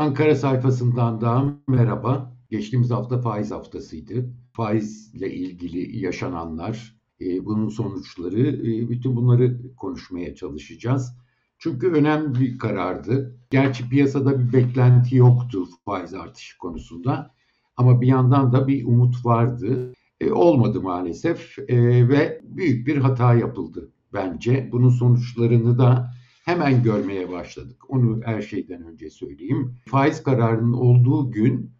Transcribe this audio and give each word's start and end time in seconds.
Ankara 0.00 0.34
sayfasından 0.34 1.20
daha 1.20 1.44
merhaba. 1.68 2.36
Geçtiğimiz 2.50 2.90
hafta 2.90 3.20
faiz 3.20 3.50
haftasıydı. 3.50 4.30
Faizle 4.52 5.34
ilgili 5.34 5.98
yaşananlar, 5.98 6.96
e, 7.20 7.44
bunun 7.44 7.68
sonuçları, 7.68 8.48
e, 8.48 8.88
bütün 8.88 9.16
bunları 9.16 9.74
konuşmaya 9.76 10.34
çalışacağız. 10.34 11.16
Çünkü 11.58 11.90
önemli 11.90 12.40
bir 12.40 12.58
karardı. 12.58 13.38
Gerçi 13.50 13.88
piyasada 13.88 14.38
bir 14.38 14.52
beklenti 14.52 15.16
yoktu 15.16 15.64
faiz 15.84 16.14
artışı 16.14 16.58
konusunda. 16.58 17.34
Ama 17.76 18.00
bir 18.00 18.06
yandan 18.06 18.52
da 18.52 18.68
bir 18.68 18.84
umut 18.84 19.26
vardı. 19.26 19.92
E, 20.20 20.32
olmadı 20.32 20.80
maalesef 20.80 21.58
e, 21.58 22.08
ve 22.08 22.40
büyük 22.44 22.86
bir 22.86 22.96
hata 22.96 23.34
yapıldı 23.34 23.92
bence. 24.12 24.68
Bunun 24.72 24.90
sonuçlarını 24.90 25.78
da 25.78 26.10
hemen 26.50 26.82
görmeye 26.82 27.30
başladık. 27.30 27.90
Onu 27.90 28.20
her 28.24 28.42
şeyden 28.42 28.82
önce 28.82 29.10
söyleyeyim. 29.10 29.76
Faiz 29.86 30.22
kararının 30.22 30.72
olduğu 30.72 31.30
gün 31.30 31.70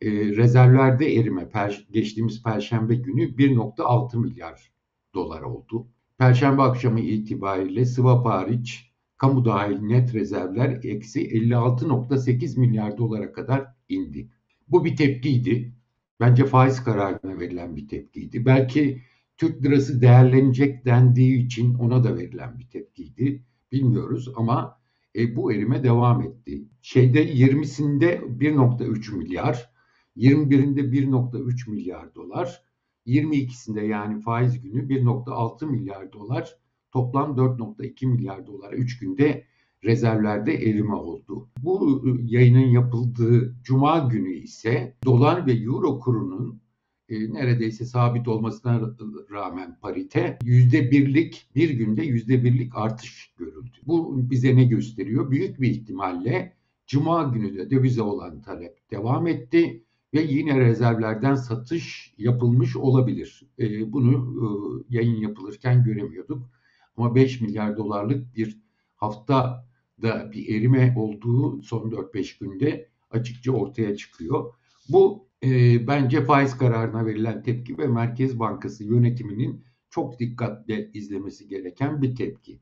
e, 0.00 0.10
rezervlerde 0.10 1.14
erime 1.14 1.48
per, 1.48 1.86
geçtiğimiz 1.90 2.42
perşembe 2.42 2.94
günü 2.94 3.22
1.6 3.22 4.18
milyar 4.18 4.72
dolar 5.14 5.42
oldu. 5.42 5.86
Perşembe 6.18 6.62
akşamı 6.62 7.00
itibariyle 7.00 7.84
swap 7.84 8.26
hariç 8.26 8.92
kamu 9.16 9.44
dahil 9.44 9.78
net 9.80 10.14
rezervler 10.14 10.80
eksi 10.84 11.28
56.8 11.28 12.60
milyar 12.60 12.98
dolara 12.98 13.32
kadar 13.32 13.66
indi. 13.88 14.28
Bu 14.68 14.84
bir 14.84 14.96
tepkiydi. 14.96 15.72
Bence 16.20 16.44
faiz 16.44 16.84
kararına 16.84 17.40
verilen 17.40 17.76
bir 17.76 17.88
tepkiydi. 17.88 18.46
Belki 18.46 19.02
Türk 19.36 19.64
lirası 19.64 20.00
değerlenecek 20.00 20.84
dendiği 20.84 21.46
için 21.46 21.74
ona 21.74 22.04
da 22.04 22.16
verilen 22.16 22.58
bir 22.58 22.66
tepkiydi. 22.68 23.42
Bilmiyoruz 23.72 24.28
ama 24.36 24.78
e, 25.16 25.36
bu 25.36 25.52
erime 25.52 25.84
devam 25.84 26.22
etti. 26.22 26.64
Şeyde 26.82 27.34
20'sinde 27.34 28.18
1.3 28.38 29.16
milyar, 29.16 29.72
21'inde 30.16 30.80
1.3 30.80 31.70
milyar 31.70 32.14
dolar, 32.14 32.62
22'sinde 33.06 33.86
yani 33.86 34.20
faiz 34.20 34.60
günü 34.60 34.88
1.6 34.88 35.66
milyar 35.66 36.12
dolar, 36.12 36.58
toplam 36.92 37.36
4.2 37.36 38.06
milyar 38.06 38.46
dolar 38.46 38.72
3 38.72 38.98
günde 38.98 39.44
rezervlerde 39.84 40.54
erime 40.54 40.94
oldu. 40.94 41.48
Bu 41.62 42.02
ıı, 42.04 42.20
yayının 42.22 42.66
yapıldığı 42.66 43.54
cuma 43.62 43.98
günü 43.98 44.32
ise 44.32 44.96
dolar 45.04 45.46
ve 45.46 45.52
euro 45.52 45.98
kurunun 45.98 46.50
e, 46.50 46.67
neredeyse 47.10 47.84
sabit 47.84 48.28
olmasına 48.28 48.80
rağmen 49.30 49.78
parite 49.80 50.38
yüzde 50.44 50.90
birlik 50.90 51.48
bir 51.54 51.70
günde 51.70 52.02
yüzde 52.02 52.44
birlik 52.44 52.76
artış 52.76 53.34
görüldü. 53.38 53.76
Bu 53.86 54.30
bize 54.30 54.56
ne 54.56 54.64
gösteriyor? 54.64 55.30
Büyük 55.30 55.60
bir 55.60 55.70
ihtimalle 55.70 56.56
cuma 56.86 57.22
günü 57.22 57.56
de 57.56 57.70
dövize 57.70 58.02
olan 58.02 58.42
talep 58.42 58.90
devam 58.90 59.26
etti 59.26 59.84
ve 60.14 60.20
yine 60.20 60.60
rezervlerden 60.60 61.34
satış 61.34 62.14
yapılmış 62.18 62.76
olabilir. 62.76 63.42
E, 63.58 63.92
bunu 63.92 64.12
e, 64.12 64.46
yayın 64.96 65.16
yapılırken 65.16 65.84
göremiyorduk. 65.84 66.50
Ama 66.96 67.14
5 67.14 67.40
milyar 67.40 67.76
dolarlık 67.76 68.36
bir 68.36 68.58
hafta 68.94 69.68
da 70.02 70.32
bir 70.32 70.56
erime 70.56 70.94
olduğu 70.96 71.62
son 71.62 71.90
4-5 71.90 72.40
günde 72.40 72.88
açıkça 73.10 73.52
ortaya 73.52 73.96
çıkıyor. 73.96 74.52
Bu 74.88 75.27
e, 75.44 75.86
bence 75.86 76.24
faiz 76.24 76.58
kararına 76.58 77.06
verilen 77.06 77.42
tepki 77.42 77.78
ve 77.78 77.86
Merkez 77.86 78.38
Bankası 78.38 78.84
yönetiminin 78.84 79.64
çok 79.90 80.18
dikkatle 80.18 80.90
izlemesi 80.92 81.48
gereken 81.48 82.02
bir 82.02 82.16
tepki. 82.16 82.60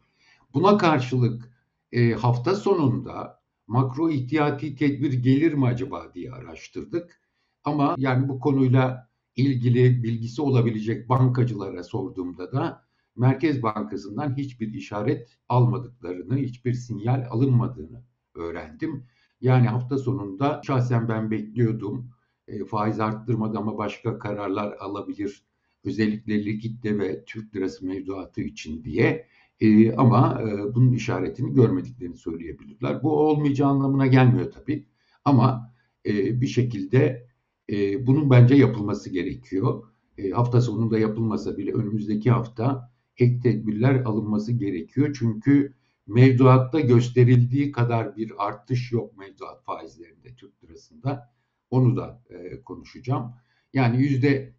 Buna 0.55 0.79
karşılık 0.79 1.53
e, 1.93 2.13
hafta 2.13 2.55
sonunda 2.55 3.41
makro 3.67 4.11
ihtiyati 4.11 4.77
tedbir 4.77 5.13
gelir 5.13 5.53
mi 5.53 5.67
acaba 5.67 6.15
diye 6.15 6.33
araştırdık. 6.33 7.21
Ama 7.65 7.95
yani 7.99 8.29
bu 8.29 8.41
konuyla 8.41 9.09
ilgili 9.37 10.03
bilgisi 10.03 10.43
olabilecek 10.43 11.09
bankacılara 11.09 11.85
sorduğumda 11.85 12.53
da 12.53 12.87
Merkez 13.17 13.63
Bankası'ndan 13.63 14.37
hiçbir 14.37 14.75
işaret 14.75 15.39
almadıklarını, 15.49 16.37
hiçbir 16.37 16.75
sinyal 16.75 17.27
alınmadığını 17.31 18.03
öğrendim. 18.35 19.07
Yani 19.41 19.69
hafta 19.69 19.99
sonunda 19.99 20.61
şahsen 20.67 21.09
ben 21.09 21.31
bekliyordum. 21.31 22.11
E, 22.49 22.65
faiz 22.65 23.01
arttırmadı 23.01 23.59
ama 23.59 23.79
başka 23.79 24.19
kararlar 24.19 24.77
alabilir. 24.81 25.43
Özellikle 25.85 26.45
likitte 26.45 26.99
ve 26.99 27.25
Türk 27.25 27.57
lirası 27.57 27.87
mevduatı 27.87 28.41
için 28.41 28.85
diye. 28.85 29.27
E, 29.61 29.93
ama 29.93 30.43
e, 30.43 30.75
bunun 30.75 30.93
işaretini 30.93 31.55
görmediklerini 31.55 32.17
söyleyebilirler. 32.17 33.03
Bu 33.03 33.17
olmayacağı 33.19 33.69
anlamına 33.69 34.07
gelmiyor 34.07 34.53
tabii. 34.53 34.87
Ama 35.25 35.73
e, 36.07 36.41
bir 36.41 36.47
şekilde 36.47 37.27
e, 37.73 38.07
bunun 38.07 38.31
bence 38.31 38.55
yapılması 38.55 39.11
gerekiyor. 39.11 39.83
E, 40.19 40.31
hafta 40.31 40.61
sonunda 40.61 40.99
yapılmasa 40.99 41.57
bile 41.57 41.73
önümüzdeki 41.73 42.31
hafta 42.31 42.93
ek 43.19 43.41
tedbirler 43.41 43.95
alınması 43.95 44.53
gerekiyor. 44.53 45.17
Çünkü 45.19 45.75
mevduatta 46.07 46.81
gösterildiği 46.81 47.73
kadar 47.73 48.17
bir 48.17 48.33
artış 48.39 48.93
yok 48.93 49.19
mevduat 49.19 49.65
faizlerinde 49.65 50.35
Türk 50.37 50.65
lirasında. 50.65 51.36
Onu 51.71 51.97
da 51.97 52.23
e, 52.31 52.63
konuşacağım. 52.63 53.33
Yani 53.73 54.03
yüzde 54.03 54.55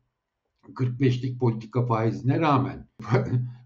45'lik 0.73 1.40
politika 1.40 1.85
faizine 1.85 2.40
rağmen 2.40 2.88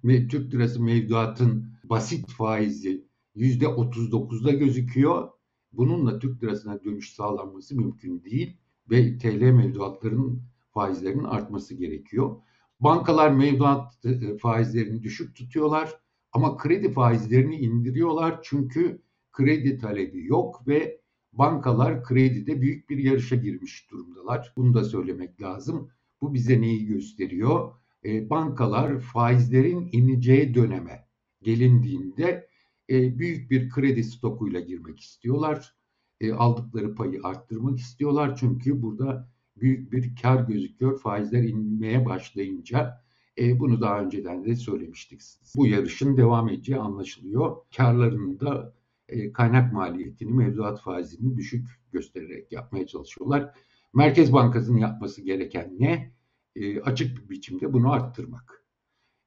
Türk 0.29 0.53
lirası 0.53 0.81
mevduatın 0.83 1.71
basit 1.83 2.31
faizi 2.31 3.05
yüzde 3.35 3.65
39'da 3.65 4.51
gözüküyor. 4.51 5.29
Bununla 5.73 6.19
Türk 6.19 6.43
lirasına 6.43 6.83
dönüş 6.83 7.13
sağlanması 7.13 7.75
mümkün 7.75 8.23
değil 8.23 8.57
ve 8.89 9.17
TL 9.17 9.41
mevduatların 9.41 10.43
faizlerinin 10.71 11.23
artması 11.23 11.73
gerekiyor. 11.75 12.35
Bankalar 12.79 13.31
mevduat 13.31 14.05
e, 14.05 14.37
faizlerini 14.37 15.03
düşük 15.03 15.35
tutuyorlar 15.35 16.01
ama 16.31 16.57
kredi 16.57 16.91
faizlerini 16.91 17.55
indiriyorlar 17.55 18.39
çünkü 18.43 19.01
kredi 19.31 19.77
talebi 19.77 20.25
yok 20.25 20.67
ve 20.67 21.00
bankalar 21.33 22.03
kredide 22.03 22.61
büyük 22.61 22.89
bir 22.89 22.97
yarışa 22.97 23.35
girmiş 23.35 23.91
durumdalar. 23.91 24.53
Bunu 24.57 24.73
da 24.73 24.83
söylemek 24.83 25.41
lazım. 25.41 25.89
Bu 26.21 26.33
bize 26.33 26.61
neyi 26.61 26.85
gösteriyor? 26.85 27.71
E, 28.05 28.29
bankalar 28.29 28.99
faizlerin 28.99 29.89
ineceği 29.91 30.55
döneme 30.55 31.07
gelindiğinde 31.41 32.47
e, 32.89 33.19
büyük 33.19 33.51
bir 33.51 33.69
kredi 33.69 34.03
stokuyla 34.03 34.59
girmek 34.59 34.99
istiyorlar. 34.99 35.75
E, 36.21 36.33
aldıkları 36.33 36.95
payı 36.95 37.19
arttırmak 37.23 37.79
istiyorlar 37.79 38.35
çünkü 38.35 38.81
burada 38.81 39.29
büyük 39.57 39.91
bir 39.91 40.15
kar 40.21 40.43
gözüküyor 40.47 40.99
faizler 40.99 41.43
inmeye 41.43 42.05
başlayınca. 42.05 43.01
E, 43.37 43.59
bunu 43.59 43.81
daha 43.81 44.01
önceden 44.01 44.45
de 44.45 44.55
söylemiştik. 44.55 45.21
Bu 45.55 45.67
yarışın 45.67 46.17
devam 46.17 46.49
edeceği 46.49 46.79
anlaşılıyor. 46.79 47.57
Karlarının 47.77 48.39
da 48.39 48.73
kaynak 49.33 49.73
maliyetini, 49.73 50.31
mevduat 50.31 50.81
faizini 50.81 51.37
düşük 51.37 51.67
göstererek 51.91 52.51
yapmaya 52.51 52.87
çalışıyorlar. 52.87 53.53
Merkez 53.93 54.33
Bankası'nın 54.33 54.77
yapması 54.77 55.21
gereken 55.21 55.75
ne? 55.79 56.13
E, 56.55 56.81
açık 56.81 57.17
bir 57.17 57.29
biçimde 57.29 57.73
bunu 57.73 57.91
arttırmak. 57.91 58.65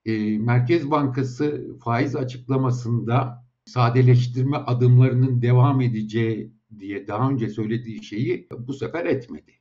E, 0.05 0.39
Merkez 0.39 0.91
Bankası 0.91 1.77
faiz 1.85 2.17
açıklamasında 2.17 3.45
sadeleştirme 3.65 4.57
adımlarının 4.57 5.43
devam 5.43 5.81
edeceği 5.81 6.53
diye 6.79 7.09
daha 7.09 7.31
önce 7.31 7.49
söylediği 7.49 8.05
şeyi 8.05 8.49
bu 8.59 8.73
sefer 8.73 9.07
etmedi 9.07 9.53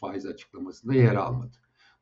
faiz 0.00 0.26
açıklamasında 0.26 0.94
yer 0.94 1.14
almadı. 1.14 1.56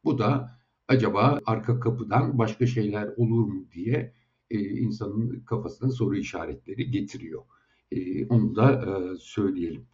Bu 0.05 0.19
da 0.19 0.58
acaba 0.88 1.40
arka 1.46 1.81
kapıdan 1.81 2.38
başka 2.38 2.66
şeyler 2.66 3.08
olur 3.16 3.44
mu 3.44 3.66
diye 3.72 4.14
e, 4.50 4.58
insanın 4.58 5.40
kafasına 5.40 5.90
soru 5.90 6.16
işaretleri 6.16 6.90
getiriyor. 6.90 7.43
E, 7.92 8.26
onu 8.26 8.56
da 8.56 8.72
e, 8.72 9.16
söyleyelim. 9.19 9.87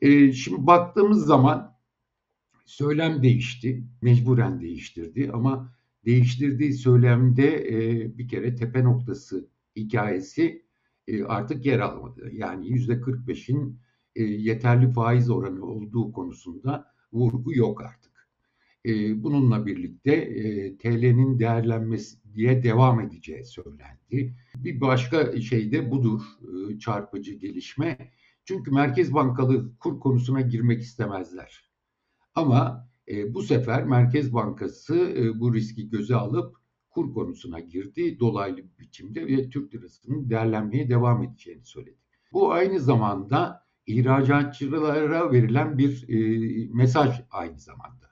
E, 0.00 0.32
şimdi 0.32 0.66
baktığımız 0.66 1.26
zaman 1.26 1.78
söylem 2.66 3.22
değişti, 3.22 3.84
mecburen 4.02 4.60
değiştirdi 4.60 5.30
ama 5.32 5.74
değiştirdiği 6.04 6.72
söylemde 6.72 7.68
e, 7.68 8.18
bir 8.18 8.28
kere 8.28 8.56
tepe 8.56 8.84
noktası 8.84 9.48
hikayesi 9.76 10.62
e, 11.06 11.24
artık 11.24 11.66
yer 11.66 11.80
almadı. 11.80 12.30
Yani 12.32 12.68
yüzde 12.68 12.92
45'in 12.92 13.78
e, 14.16 14.22
yeterli 14.22 14.92
faiz 14.92 15.30
oranı 15.30 15.64
olduğu 15.64 16.12
konusunda 16.12 16.92
vurgu 17.12 17.54
yok 17.54 17.82
artık. 17.82 18.08
Bununla 19.16 19.66
birlikte 19.66 20.28
TL'nin 20.78 21.38
değerlenmesi 21.38 22.16
diye 22.38 22.62
devam 22.62 23.00
edeceği 23.00 23.44
söylendi. 23.44 24.34
Bir 24.54 24.80
başka 24.80 25.40
şey 25.40 25.72
de 25.72 25.90
budur 25.90 26.22
e, 26.70 26.78
çarpıcı 26.78 27.34
gelişme. 27.34 28.12
Çünkü 28.44 28.70
merkez 28.70 29.14
bankalı 29.14 29.78
kur 29.78 30.00
konusuna 30.00 30.40
girmek 30.40 30.82
istemezler. 30.82 31.70
Ama 32.34 32.88
e, 33.08 33.34
bu 33.34 33.42
sefer 33.42 33.84
Merkez 33.84 34.32
Bankası 34.32 34.96
e, 34.96 35.40
bu 35.40 35.54
riski 35.54 35.90
göze 35.90 36.14
alıp 36.14 36.56
kur 36.90 37.14
konusuna 37.14 37.60
girdi 37.60 38.20
dolaylı 38.20 38.56
bir 38.56 38.78
biçimde 38.78 39.26
ve 39.26 39.50
Türk 39.50 39.74
lirasının 39.74 40.30
değerlenmeye 40.30 40.88
devam 40.88 41.22
edeceğini 41.22 41.64
söyledi. 41.64 41.98
Bu 42.32 42.52
aynı 42.52 42.80
zamanda 42.80 43.62
ihracatçılara 43.86 45.32
verilen 45.32 45.78
bir 45.78 46.08
e, 46.08 46.68
mesaj 46.72 47.20
aynı 47.30 47.58
zamanda. 47.58 48.08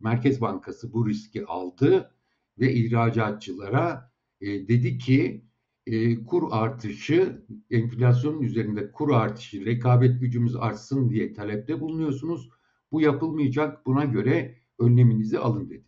Merkez 0.00 0.40
Bankası 0.40 0.92
bu 0.92 1.08
riski 1.08 1.46
aldı 1.46 2.13
ve 2.58 2.74
ihracatçılara 2.74 4.10
e, 4.40 4.68
dedi 4.68 4.98
ki 4.98 5.44
e, 5.86 6.24
kur 6.24 6.42
artışı, 6.50 7.44
enflasyonun 7.70 8.42
üzerinde 8.42 8.92
kur 8.92 9.10
artışı, 9.10 9.66
rekabet 9.66 10.20
gücümüz 10.20 10.56
artsın 10.56 11.10
diye 11.10 11.32
talepte 11.32 11.80
bulunuyorsunuz. 11.80 12.50
Bu 12.92 13.00
yapılmayacak, 13.00 13.86
buna 13.86 14.04
göre 14.04 14.58
önleminizi 14.78 15.38
alın 15.38 15.70
dedi. 15.70 15.84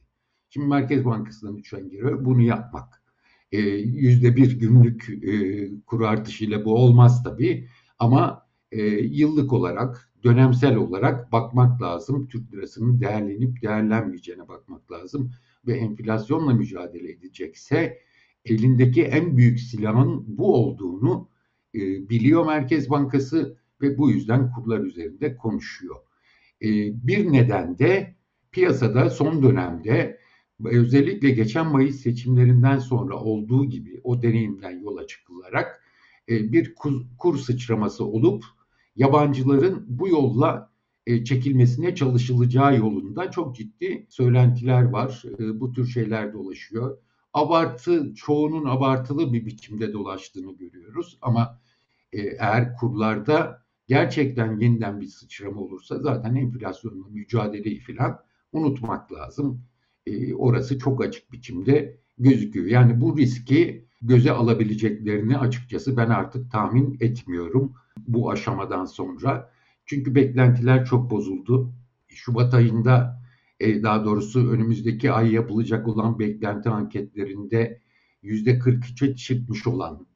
Şimdi 0.50 0.66
Merkez 0.66 1.04
Bankası'ndan 1.04 1.58
düşen 1.58 1.90
göre 1.90 2.24
bunu 2.24 2.42
yapmak. 2.42 3.02
E, 3.52 3.58
yüzde 3.60 4.36
bir 4.36 4.58
günlük 4.58 5.24
e, 5.24 5.70
kur 5.86 6.00
artışıyla 6.00 6.64
bu 6.64 6.74
olmaz 6.74 7.24
tabii 7.24 7.68
ama 7.98 8.46
e, 8.72 8.82
yıllık 8.92 9.52
olarak, 9.52 10.12
dönemsel 10.24 10.76
olarak 10.76 11.32
bakmak 11.32 11.82
lazım. 11.82 12.28
Türk 12.28 12.52
lirasının 12.52 13.00
değerlenip 13.00 13.62
değerlenmeyeceğine 13.62 14.48
bakmak 14.48 14.92
lazım 14.92 15.32
ve 15.66 15.72
enflasyonla 15.72 16.54
mücadele 16.54 17.10
edecekse 17.10 17.98
elindeki 18.44 19.02
en 19.02 19.36
büyük 19.36 19.60
silahın 19.60 20.24
bu 20.26 20.54
olduğunu 20.54 21.28
e, 21.74 21.80
biliyor 22.08 22.46
Merkez 22.46 22.90
Bankası 22.90 23.58
ve 23.80 23.98
bu 23.98 24.10
yüzden 24.10 24.52
kurlar 24.52 24.80
üzerinde 24.80 25.36
konuşuyor. 25.36 25.96
E, 26.62 26.68
bir 27.06 27.32
neden 27.32 27.78
de 27.78 28.14
piyasada 28.52 29.10
son 29.10 29.42
dönemde 29.42 30.18
özellikle 30.64 31.30
geçen 31.30 31.66
Mayıs 31.66 31.96
seçimlerinden 31.96 32.78
sonra 32.78 33.16
olduğu 33.16 33.64
gibi 33.64 34.00
o 34.04 34.22
deneyimden 34.22 34.80
yola 34.80 35.06
çıkılarak 35.06 35.82
e, 36.28 36.52
bir 36.52 36.74
kur, 36.74 37.02
kur 37.18 37.38
sıçraması 37.38 38.04
olup 38.04 38.44
yabancıların 38.96 39.84
bu 39.88 40.08
yolla 40.08 40.70
e, 40.72 40.75
çekilmesine 41.06 41.94
çalışılacağı 41.94 42.78
yolunda 42.78 43.30
çok 43.30 43.56
ciddi 43.56 44.06
söylentiler 44.08 44.82
var. 44.82 45.22
E, 45.38 45.60
bu 45.60 45.72
tür 45.72 45.86
şeyler 45.86 46.32
dolaşıyor. 46.32 46.98
Abartı, 47.34 48.14
çoğunun 48.14 48.64
abartılı 48.64 49.32
bir 49.32 49.46
biçimde 49.46 49.92
dolaştığını 49.92 50.56
görüyoruz. 50.56 51.18
Ama 51.22 51.60
e, 52.12 52.20
eğer 52.20 52.76
kurlarda 52.76 53.62
gerçekten 53.86 54.60
yeniden 54.60 55.00
bir 55.00 55.06
sıçrama 55.06 55.60
olursa 55.60 55.98
zaten 55.98 56.34
enflasyonla 56.34 57.08
mücadeleyi 57.08 57.80
falan 57.80 58.18
unutmak 58.52 59.12
lazım. 59.12 59.62
orası 60.36 60.78
çok 60.78 61.04
açık 61.04 61.32
biçimde 61.32 62.00
gözüküyor. 62.18 62.66
Yani 62.66 63.00
bu 63.00 63.18
riski 63.18 63.86
göze 64.02 64.30
alabileceklerini 64.30 65.38
açıkçası 65.38 65.96
ben 65.96 66.10
artık 66.10 66.52
tahmin 66.52 66.96
etmiyorum 67.00 67.74
bu 68.08 68.30
aşamadan 68.30 68.84
sonra. 68.84 69.55
Çünkü 69.86 70.14
beklentiler 70.14 70.84
çok 70.84 71.10
bozuldu. 71.10 71.72
Şubat 72.08 72.54
ayında 72.54 73.22
e, 73.60 73.82
daha 73.82 74.04
doğrusu 74.04 74.50
önümüzdeki 74.50 75.12
ay 75.12 75.32
yapılacak 75.32 75.88
olan 75.88 76.18
beklenti 76.18 76.70
anketlerinde 76.70 77.80
yüzde 78.22 78.58
43'e 78.58 79.16
çıkmış 79.16 79.66
olan 79.66 80.06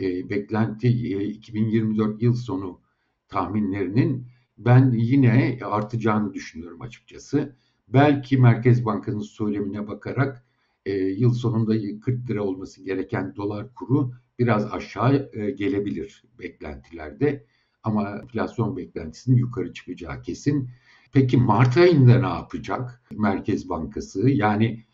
e, 0.00 0.30
beklenti 0.30 0.88
e, 0.88 1.24
2024 1.24 2.22
yıl 2.22 2.34
sonu 2.34 2.80
tahminlerinin 3.28 4.26
ben 4.58 4.90
yine 4.92 5.58
artacağını 5.64 6.34
düşünüyorum 6.34 6.82
açıkçası. 6.82 7.56
Belki 7.88 8.38
Merkez 8.38 8.84
Bankası'nın 8.84 9.22
söylemine 9.22 9.88
bakarak 9.88 10.44
e, 10.86 10.92
yıl 10.92 11.34
sonunda 11.34 12.00
40 12.00 12.30
lira 12.30 12.42
olması 12.42 12.82
gereken 12.84 13.36
dolar 13.36 13.74
kuru 13.74 14.12
biraz 14.38 14.72
aşağı 14.72 15.30
e, 15.32 15.50
gelebilir 15.50 16.22
beklentilerde. 16.38 17.46
Ama 17.82 18.18
enflasyon 18.22 18.76
beklentisinin 18.76 19.36
yukarı 19.36 19.72
çıkacağı 19.72 20.22
kesin. 20.22 20.70
Peki 21.12 21.36
Mart 21.36 21.76
ayında 21.76 22.20
ne 22.20 22.28
yapacak 22.28 23.02
Merkez 23.12 23.68
Bankası? 23.68 24.30
Yani 24.30 24.84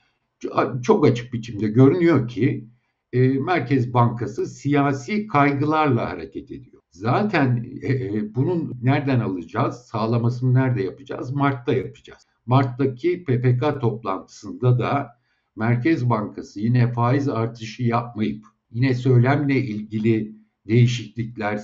çok 0.83 1.07
açık 1.07 1.33
biçimde 1.33 1.69
görünüyor 1.69 2.29
ki 2.29 2.69
e, 3.13 3.29
Merkez 3.29 3.95
Bankası 3.95 4.47
siyasi 4.47 5.27
kaygılarla 5.27 6.11
hareket 6.11 6.51
ediyor. 6.51 6.83
Zaten 6.91 7.67
e, 7.83 7.93
e, 7.93 8.35
bunun 8.35 8.79
nereden 8.83 9.21
alacağız? 9.21 9.77
Sağlamasını 9.77 10.55
nerede 10.55 10.83
yapacağız? 10.83 11.33
Mart'ta 11.33 11.73
yapacağız. 11.73 12.27
Mart'taki 12.47 13.25
PPK 13.25 13.81
toplantısında 13.81 14.79
da 14.79 15.17
Merkez 15.57 16.11
Bankası 16.11 16.61
yine 16.61 16.93
faiz 16.93 17.29
artışı 17.29 17.83
yapmayıp 17.83 18.45
yine 18.71 18.95
söylemle 18.95 19.57
ilgili 19.57 20.37
değişiklikler, 20.67 21.57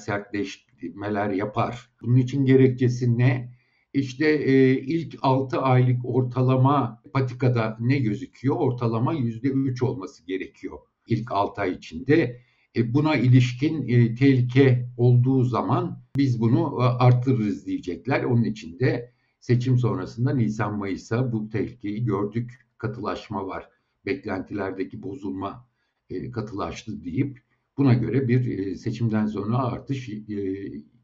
sertleştirmeler 0.82 1.30
yapar. 1.30 1.90
Bunun 2.02 2.16
için 2.16 2.44
gerekçesi 2.44 3.18
ne? 3.18 3.52
İşte 3.94 4.26
e, 4.26 4.80
ilk 4.80 5.18
6 5.22 5.60
aylık 5.60 6.04
ortalama 6.04 7.02
patikada 7.12 7.76
ne 7.80 7.98
gözüküyor? 7.98 8.56
Ortalama 8.56 9.14
%3 9.14 9.84
olması 9.84 10.26
gerekiyor 10.26 10.78
ilk 11.06 11.32
6 11.32 11.60
ay 11.60 11.72
içinde. 11.72 12.40
E, 12.76 12.94
buna 12.94 13.16
ilişkin 13.16 13.88
e, 13.88 14.14
tehlike 14.14 14.88
olduğu 14.96 15.44
zaman 15.44 16.02
biz 16.16 16.40
bunu 16.40 16.78
e, 16.80 16.82
arttırırız 16.82 17.66
diyecekler. 17.66 18.24
Onun 18.24 18.44
için 18.44 18.78
de 18.78 19.12
seçim 19.40 19.78
sonrasında 19.78 20.34
Nisan-Mayıs'a 20.34 21.32
bu 21.32 21.50
tehlikeyi 21.50 22.04
gördük. 22.04 22.50
Katılaşma 22.78 23.46
var. 23.46 23.68
Beklentilerdeki 24.06 25.02
bozulma 25.02 25.68
e, 26.10 26.30
katılaştı 26.30 27.04
deyip 27.04 27.38
buna 27.78 27.94
göre 27.94 28.28
bir 28.28 28.58
e, 28.58 28.76
seçimden 28.76 29.26
sonra 29.26 29.58
artış 29.58 30.08
e, 30.08 30.16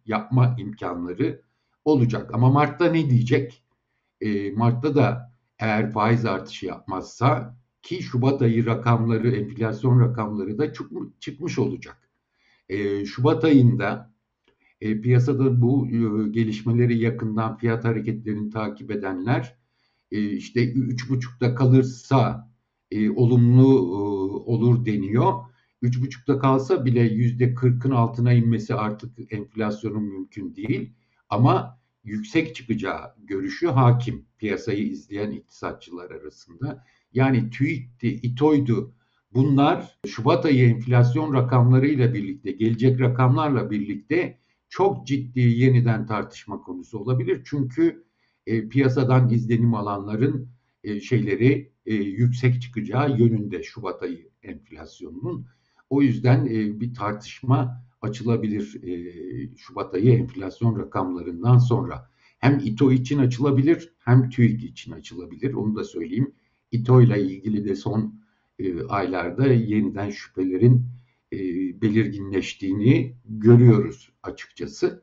yapma 0.07 0.57
imkanları 0.59 1.43
olacak. 1.85 2.35
Ama 2.35 2.51
Mart'ta 2.51 2.91
ne 2.91 3.11
diyecek? 3.11 3.65
E, 4.21 4.51
Mart'ta 4.51 4.95
da 4.95 5.33
eğer 5.59 5.93
faiz 5.93 6.25
artışı 6.25 6.67
yapmazsa 6.67 7.59
ki 7.83 8.03
Şubat 8.03 8.43
ayı 8.43 8.67
rakamları, 8.67 9.31
enflasyon 9.31 10.01
rakamları 10.01 10.59
da 10.59 10.73
çıkmış 11.21 11.59
olacak. 11.59 12.11
Şubat 13.05 13.45
ayında 13.45 14.15
piyasada 14.81 15.61
bu 15.61 15.89
gelişmeleri 16.33 16.99
yakından 16.99 17.57
fiyat 17.57 17.85
hareketlerini 17.85 18.51
takip 18.51 18.91
edenler 18.91 19.59
işte 20.11 20.73
3,5'da 20.73 21.55
kalırsa 21.55 22.49
e, 22.91 23.11
olumlu 23.11 23.67
olur 24.47 24.85
deniyor. 24.87 25.33
3,5'da 25.83 26.39
kalsa 26.39 26.85
bile 26.85 27.07
%40'ın 27.07 27.91
altına 27.91 28.33
inmesi 28.33 28.75
artık 28.75 29.33
enflasyonun 29.33 30.03
mümkün 30.03 30.55
değil. 30.57 30.93
Ama 31.29 31.79
yüksek 32.05 32.55
çıkacağı 32.55 33.15
görüşü 33.19 33.67
hakim 33.67 34.27
piyasayı 34.39 34.89
izleyen 34.89 35.31
iktisatçılar 35.31 36.11
arasında. 36.11 36.85
Yani 37.13 37.51
TÜİK'ti, 37.51 38.09
İTO'ydu. 38.09 38.95
Bunlar 39.35 39.99
Şubat 40.07 40.47
ayı 40.47 40.69
enflasyon 40.69 41.35
rakamlarıyla 41.35 42.15
birlikte, 42.15 42.53
gelecek 42.53 43.01
rakamlarla 43.01 43.71
birlikte 43.71 44.39
çok 44.69 45.07
ciddi 45.07 45.41
yeniden 45.41 46.07
tartışma 46.07 46.63
konusu 46.63 46.99
olabilir. 46.99 47.43
Çünkü 47.45 48.05
e, 48.47 48.69
piyasadan 48.69 49.31
izlenim 49.31 49.75
alanların 49.75 50.49
e, 50.85 51.01
şeyleri 51.01 51.73
e, 51.87 51.95
yüksek 51.95 52.63
çıkacağı 52.63 53.19
yönünde 53.19 53.63
Şubat 53.63 54.03
ayı 54.03 54.29
enflasyonunun. 54.43 55.47
O 55.91 56.03
yüzden 56.03 56.47
e, 56.47 56.81
bir 56.81 56.95
tartışma 56.95 57.85
açılabilir 58.03 58.83
e, 58.83 59.57
Şubat 59.57 59.95
ayı 59.95 60.13
enflasyon 60.13 60.79
rakamlarından 60.79 61.59
sonra. 61.59 62.11
Hem 62.39 62.59
İTO 62.65 62.93
için 62.93 63.19
açılabilir 63.19 63.93
hem 63.99 64.31
TÜİK 64.31 64.65
için 64.65 64.93
açılabilir. 64.93 65.55
Onu 65.55 65.77
da 65.77 65.85
söyleyeyim. 65.85 66.35
İTO 66.73 67.03
ile 67.03 67.23
ilgili 67.23 67.65
de 67.65 67.75
son 67.75 68.21
e, 68.59 68.85
aylarda 68.85 69.47
yeniden 69.47 70.11
şüphelerin 70.11 70.87
e, 71.33 71.39
belirginleştiğini 71.83 73.17
görüyoruz 73.25 74.13
açıkçası. 74.23 75.03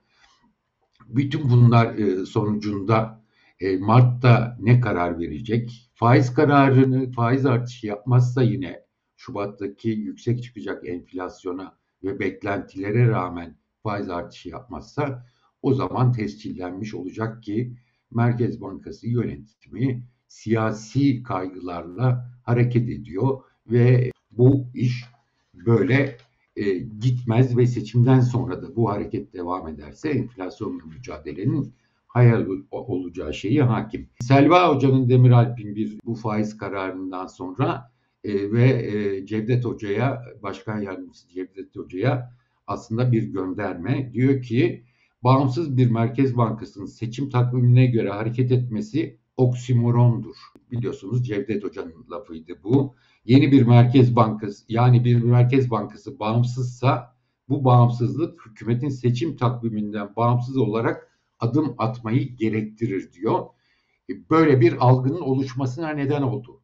Bütün 1.07 1.49
bunlar 1.49 1.95
e, 1.95 2.25
sonucunda 2.25 3.25
e, 3.59 3.77
Mart'ta 3.77 4.57
ne 4.61 4.79
karar 4.79 5.19
verecek? 5.19 5.91
Faiz 5.95 6.33
kararını, 6.33 7.11
faiz 7.11 7.45
artışı 7.45 7.87
yapmazsa 7.87 8.43
yine 8.43 8.84
Şubat'taki 9.25 9.89
yüksek 9.89 10.43
çıkacak 10.43 10.87
enflasyona 10.87 11.77
ve 12.03 12.19
beklentilere 12.19 13.07
rağmen 13.07 13.55
faiz 13.83 14.09
artışı 14.09 14.49
yapmazsa 14.49 15.25
o 15.61 15.73
zaman 15.73 16.11
tescillenmiş 16.11 16.93
olacak 16.93 17.43
ki 17.43 17.77
Merkez 18.11 18.61
Bankası 18.61 19.07
yönetimi 19.07 20.03
siyasi 20.27 21.23
kaygılarla 21.23 22.31
hareket 22.43 22.89
ediyor 22.89 23.41
ve 23.67 24.11
bu 24.31 24.67
iş 24.73 25.05
böyle 25.53 26.17
e, 26.55 26.73
gitmez 26.77 27.57
ve 27.57 27.67
seçimden 27.67 28.19
sonra 28.19 28.61
da 28.61 28.75
bu 28.75 28.89
hareket 28.89 29.33
devam 29.33 29.67
ederse 29.67 30.09
enflasyonla 30.09 30.85
mücadelenin 30.85 31.73
hayal 32.07 32.45
olacağı 32.71 33.33
şeyi 33.33 33.63
hakim. 33.63 34.09
Selva 34.21 34.75
Hoca'nın 34.75 35.09
Demiralp'in 35.09 35.75
bir 35.75 35.99
bu 36.05 36.15
faiz 36.15 36.57
kararından 36.57 37.27
sonra 37.27 37.94
e, 38.25 38.51
ve 38.51 38.69
e, 38.69 39.25
Cevdet 39.25 39.65
Hoca'ya, 39.65 40.23
Başkan 40.43 40.81
Yardımcısı 40.81 41.29
Cevdet 41.29 41.75
Hoca'ya 41.75 42.31
aslında 42.67 43.11
bir 43.11 43.23
gönderme. 43.23 44.13
Diyor 44.13 44.41
ki 44.41 44.83
bağımsız 45.23 45.77
bir 45.77 45.91
merkez 45.91 46.37
bankasının 46.37 46.85
seçim 46.85 47.29
takvimine 47.29 47.85
göre 47.85 48.09
hareket 48.09 48.51
etmesi 48.51 49.19
oksimorondur. 49.37 50.35
Biliyorsunuz 50.71 51.27
Cevdet 51.27 51.63
Hoca'nın 51.63 52.05
lafıydı 52.11 52.53
bu. 52.63 52.95
Yeni 53.25 53.51
bir 53.51 53.63
merkez 53.63 54.15
bankası 54.15 54.65
yani 54.69 55.05
bir 55.05 55.23
merkez 55.23 55.71
bankası 55.71 56.19
bağımsızsa 56.19 57.15
bu 57.49 57.63
bağımsızlık 57.63 58.45
hükümetin 58.45 58.89
seçim 58.89 59.37
takviminden 59.37 60.15
bağımsız 60.15 60.57
olarak 60.57 61.11
adım 61.39 61.75
atmayı 61.77 62.35
gerektirir 62.35 63.13
diyor. 63.13 63.45
Böyle 64.29 64.61
bir 64.61 64.87
algının 64.87 65.21
oluşmasına 65.21 65.89
neden 65.89 66.21
oldu. 66.21 66.61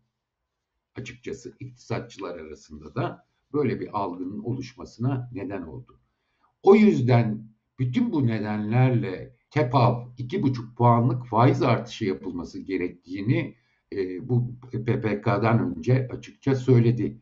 Açıkçası 0.95 1.55
iktisatçılar 1.59 2.39
arasında 2.39 2.95
da 2.95 3.27
böyle 3.53 3.79
bir 3.79 3.99
algının 3.99 4.43
oluşmasına 4.43 5.29
neden 5.33 5.61
oldu. 5.61 5.99
O 6.63 6.75
yüzden 6.75 7.47
bütün 7.79 8.11
bu 8.11 8.27
nedenlerle 8.27 9.35
TEPAV 9.49 10.07
2,5 10.17 10.75
puanlık 10.75 11.25
faiz 11.25 11.61
artışı 11.61 12.05
yapılması 12.05 12.59
gerektiğini 12.59 13.55
e, 13.93 14.29
bu 14.29 14.55
PPK'dan 14.61 15.75
önce 15.75 16.07
açıkça 16.11 16.55
söyledi. 16.55 17.21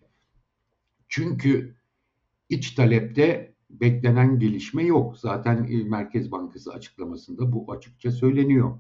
Çünkü 1.08 1.76
iç 2.50 2.72
talepte 2.72 3.56
beklenen 3.70 4.40
gelişme 4.40 4.84
yok. 4.84 5.18
Zaten 5.18 5.68
e, 5.72 5.84
Merkez 5.84 6.32
Bankası 6.32 6.74
açıklamasında 6.74 7.52
bu 7.52 7.72
açıkça 7.72 8.12
söyleniyor. 8.12 8.80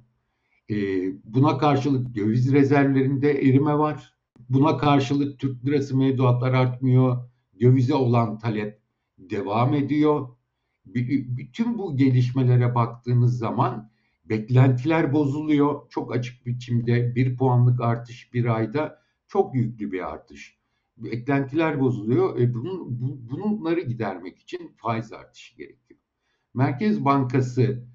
E, 0.69 0.75
buna 1.24 1.58
karşılık 1.58 2.15
döviz 2.15 2.51
rezervlerinde 2.51 3.31
erime 3.31 3.77
var. 3.77 4.18
Buna 4.50 4.77
karşılık 4.77 5.39
Türk 5.39 5.65
lirası 5.65 5.98
mevduatlar 5.98 6.53
artmıyor. 6.53 7.29
Dövize 7.62 7.94
olan 7.94 8.39
talep 8.39 8.82
devam 9.18 9.74
ediyor. 9.74 10.29
Bütün 10.86 11.77
bu 11.77 11.98
gelişmelere 11.98 12.75
baktığınız 12.75 13.38
zaman 13.38 13.91
beklentiler 14.25 15.13
bozuluyor. 15.13 15.89
Çok 15.89 16.15
açık 16.15 16.46
biçimde 16.46 17.15
bir 17.15 17.38
puanlık 17.38 17.82
artış 17.82 18.34
bir 18.34 18.56
ayda 18.56 19.01
çok 19.27 19.56
yüklü 19.56 19.91
bir 19.91 20.10
artış. 20.13 20.60
Beklentiler 20.98 21.79
bozuluyor. 21.79 22.39
E 22.39 22.53
bunun, 22.53 23.01
bu, 23.01 23.29
bunları 23.29 23.82
gidermek 23.82 24.39
için 24.39 24.75
faiz 24.77 25.13
artışı 25.13 25.58
gerekiyor. 25.58 26.00
Merkez 26.53 27.06
Bankası 27.06 27.88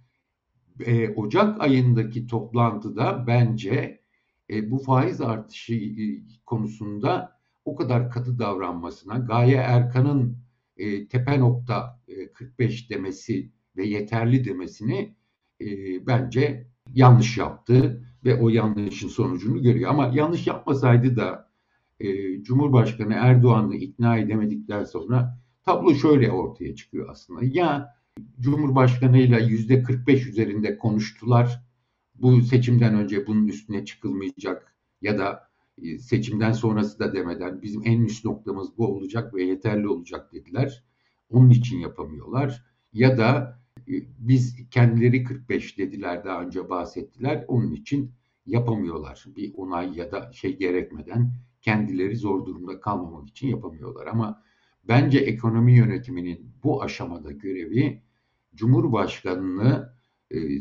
e, 0.86 1.08
Ocak 1.08 1.60
ayındaki 1.60 2.26
toplantıda 2.26 3.24
bence 3.26 4.03
e, 4.50 4.70
bu 4.70 4.78
faiz 4.78 5.20
artışı 5.20 5.74
e, 5.74 6.04
konusunda 6.46 7.38
o 7.64 7.76
kadar 7.76 8.10
katı 8.10 8.38
davranmasına, 8.38 9.18
Gaye 9.18 9.56
Erkan'ın 9.56 10.38
e, 10.76 11.08
tepe 11.08 11.40
nokta 11.40 12.00
e, 12.08 12.32
45 12.32 12.90
demesi 12.90 13.50
ve 13.76 13.86
yeterli 13.86 14.44
demesini 14.44 15.14
e, 15.60 15.66
bence 16.06 16.66
yanlış 16.92 17.38
yaptı 17.38 18.04
ve 18.24 18.40
o 18.40 18.48
yanlışın 18.48 19.08
sonucunu 19.08 19.62
görüyor. 19.62 19.90
Ama 19.90 20.10
yanlış 20.14 20.46
yapmasaydı 20.46 21.16
da 21.16 21.50
e, 22.00 22.42
Cumhurbaşkanı 22.42 23.14
Erdoğan'ı 23.14 23.76
ikna 23.76 24.18
edemedikten 24.18 24.84
sonra 24.84 25.38
tablo 25.62 25.94
şöyle 25.94 26.30
ortaya 26.30 26.74
çıkıyor 26.74 27.08
aslında. 27.10 27.40
Ya 27.44 27.94
Cumhurbaşkanıyla 28.40 29.38
yüzde 29.38 29.82
45 29.82 30.26
üzerinde 30.26 30.78
konuştular. 30.78 31.64
Bu 32.14 32.40
seçimden 32.40 32.94
önce 32.94 33.26
bunun 33.26 33.46
üstüne 33.46 33.84
çıkılmayacak 33.84 34.74
ya 35.02 35.18
da 35.18 35.48
e, 35.82 35.98
seçimden 35.98 36.52
sonrası 36.52 36.98
da 36.98 37.12
demeden 37.12 37.62
bizim 37.62 37.82
en 37.84 38.02
üst 38.02 38.24
noktamız 38.24 38.78
bu 38.78 38.86
olacak 38.86 39.34
ve 39.34 39.42
yeterli 39.42 39.88
olacak 39.88 40.32
dediler. 40.32 40.84
Onun 41.30 41.50
için 41.50 41.78
yapamıyorlar. 41.78 42.64
Ya 42.92 43.18
da 43.18 43.60
e, 43.88 43.92
biz 44.18 44.68
kendileri 44.70 45.24
45 45.24 45.78
dediler 45.78 46.24
daha 46.24 46.42
önce 46.42 46.68
bahsettiler. 46.68 47.44
Onun 47.48 47.72
için 47.72 48.12
yapamıyorlar. 48.46 49.24
Bir 49.36 49.54
onay 49.56 49.98
ya 49.98 50.12
da 50.12 50.32
şey 50.32 50.58
gerekmeden 50.58 51.34
kendileri 51.62 52.16
zor 52.16 52.46
durumda 52.46 52.80
kalmamak 52.80 53.28
için 53.28 53.48
yapamıyorlar. 53.48 54.06
Ama 54.06 54.42
bence 54.84 55.18
ekonomi 55.18 55.76
yönetiminin 55.76 56.50
bu 56.64 56.82
aşamada 56.82 57.32
görevi 57.32 58.02
Cumhurbaşkanını 58.54 59.93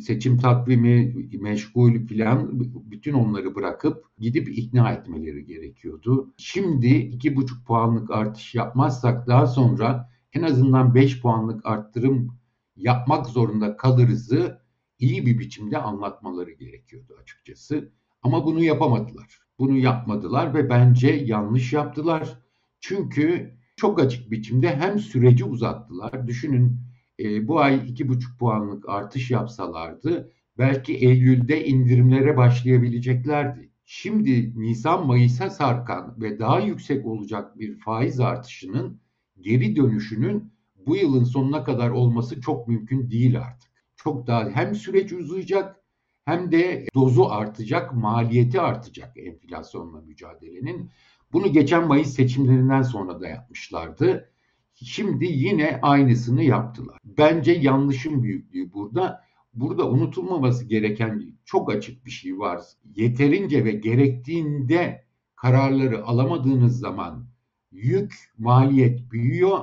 seçim 0.02 0.38
takvimi, 0.38 1.16
meşgul 1.42 2.08
filan 2.08 2.60
bütün 2.92 3.14
onları 3.14 3.56
bırakıp 3.56 4.06
gidip 4.18 4.58
ikna 4.58 4.92
etmeleri 4.92 5.46
gerekiyordu. 5.46 6.34
Şimdi 6.38 6.88
iki 6.88 7.36
buçuk 7.36 7.68
puanlık 7.68 8.12
artış 8.12 8.56
yapmazsak 8.56 9.28
daha 9.28 9.48
sonra 9.48 10.10
en 10.34 10.44
azından 10.44 10.96
beş 10.96 11.22
puanlık 11.22 11.66
arttırım 11.66 12.38
yapmak 12.76 13.26
zorunda 13.26 13.78
kalırızı 13.78 14.62
iyi 15.00 15.26
bir 15.26 15.40
biçimde 15.40 15.78
anlatmaları 15.78 16.52
gerekiyordu 16.52 17.14
açıkçası. 17.22 17.92
Ama 18.22 18.46
bunu 18.46 18.64
yapamadılar. 18.64 19.40
Bunu 19.60 19.78
yapmadılar 19.78 20.54
ve 20.54 20.70
bence 20.70 21.10
yanlış 21.10 21.74
yaptılar. 21.74 22.40
Çünkü 22.80 23.58
çok 23.76 24.00
açık 24.00 24.32
biçimde 24.32 24.76
hem 24.76 25.00
süreci 25.00 25.46
uzattılar. 25.46 26.28
Düşünün 26.28 26.78
e, 27.20 27.48
bu 27.48 27.60
ay 27.60 27.90
iki 27.90 28.08
buçuk 28.10 28.40
puanlık 28.40 28.90
artış 28.90 29.32
yapsalardı 29.32 30.32
belki 30.58 30.94
Eylül'de 30.94 31.66
indirimlere 31.66 32.38
başlayabileceklerdi. 32.38 33.70
Şimdi 33.86 34.60
Nisan-Mayıs'a 34.60 35.50
sarkan 35.50 36.22
ve 36.22 36.40
daha 36.40 36.60
yüksek 36.60 37.06
olacak 37.06 37.60
bir 37.60 37.80
faiz 37.80 38.20
artışının 38.20 39.02
geri 39.40 39.76
dönüşünün 39.76 40.54
bu 40.88 40.96
yılın 40.96 41.24
sonuna 41.24 41.64
kadar 41.64 41.90
olması 41.90 42.42
çok 42.42 42.68
mümkün 42.68 43.10
değil 43.10 43.40
artık. 43.40 43.72
Çok 43.96 44.28
daha 44.28 44.50
hem 44.50 44.76
süreç 44.76 45.12
uzayacak 45.14 45.76
hem 46.26 46.52
de 46.52 46.88
dozu 46.96 47.26
artacak, 47.26 47.94
maliyeti 47.94 48.62
artacak 48.62 49.18
enflasyonla 49.18 50.02
mücadelenin. 50.02 50.92
Bunu 51.34 51.54
geçen 51.54 51.88
Mayıs 51.88 52.14
seçimlerinden 52.14 52.82
sonra 52.82 53.22
da 53.22 53.28
yapmışlardı. 53.28 54.33
Şimdi 54.74 55.26
yine 55.26 55.80
aynısını 55.82 56.44
yaptılar. 56.44 56.98
Bence 57.06 57.52
yanlışın 57.52 58.24
büyüklüğü 58.24 58.74
burada. 58.74 59.24
Burada 59.54 59.90
unutulmaması 59.90 60.66
gereken 60.66 61.38
çok 61.46 61.72
açık 61.72 62.06
bir 62.06 62.12
şey 62.12 62.40
var. 62.40 62.62
Yeterince 62.96 63.66
ve 63.66 63.72
gerektiğinde 63.72 65.06
kararları 65.36 66.06
alamadığınız 66.06 66.80
zaman 66.80 67.26
yük, 67.72 68.14
maliyet 68.38 69.12
büyüyor 69.12 69.60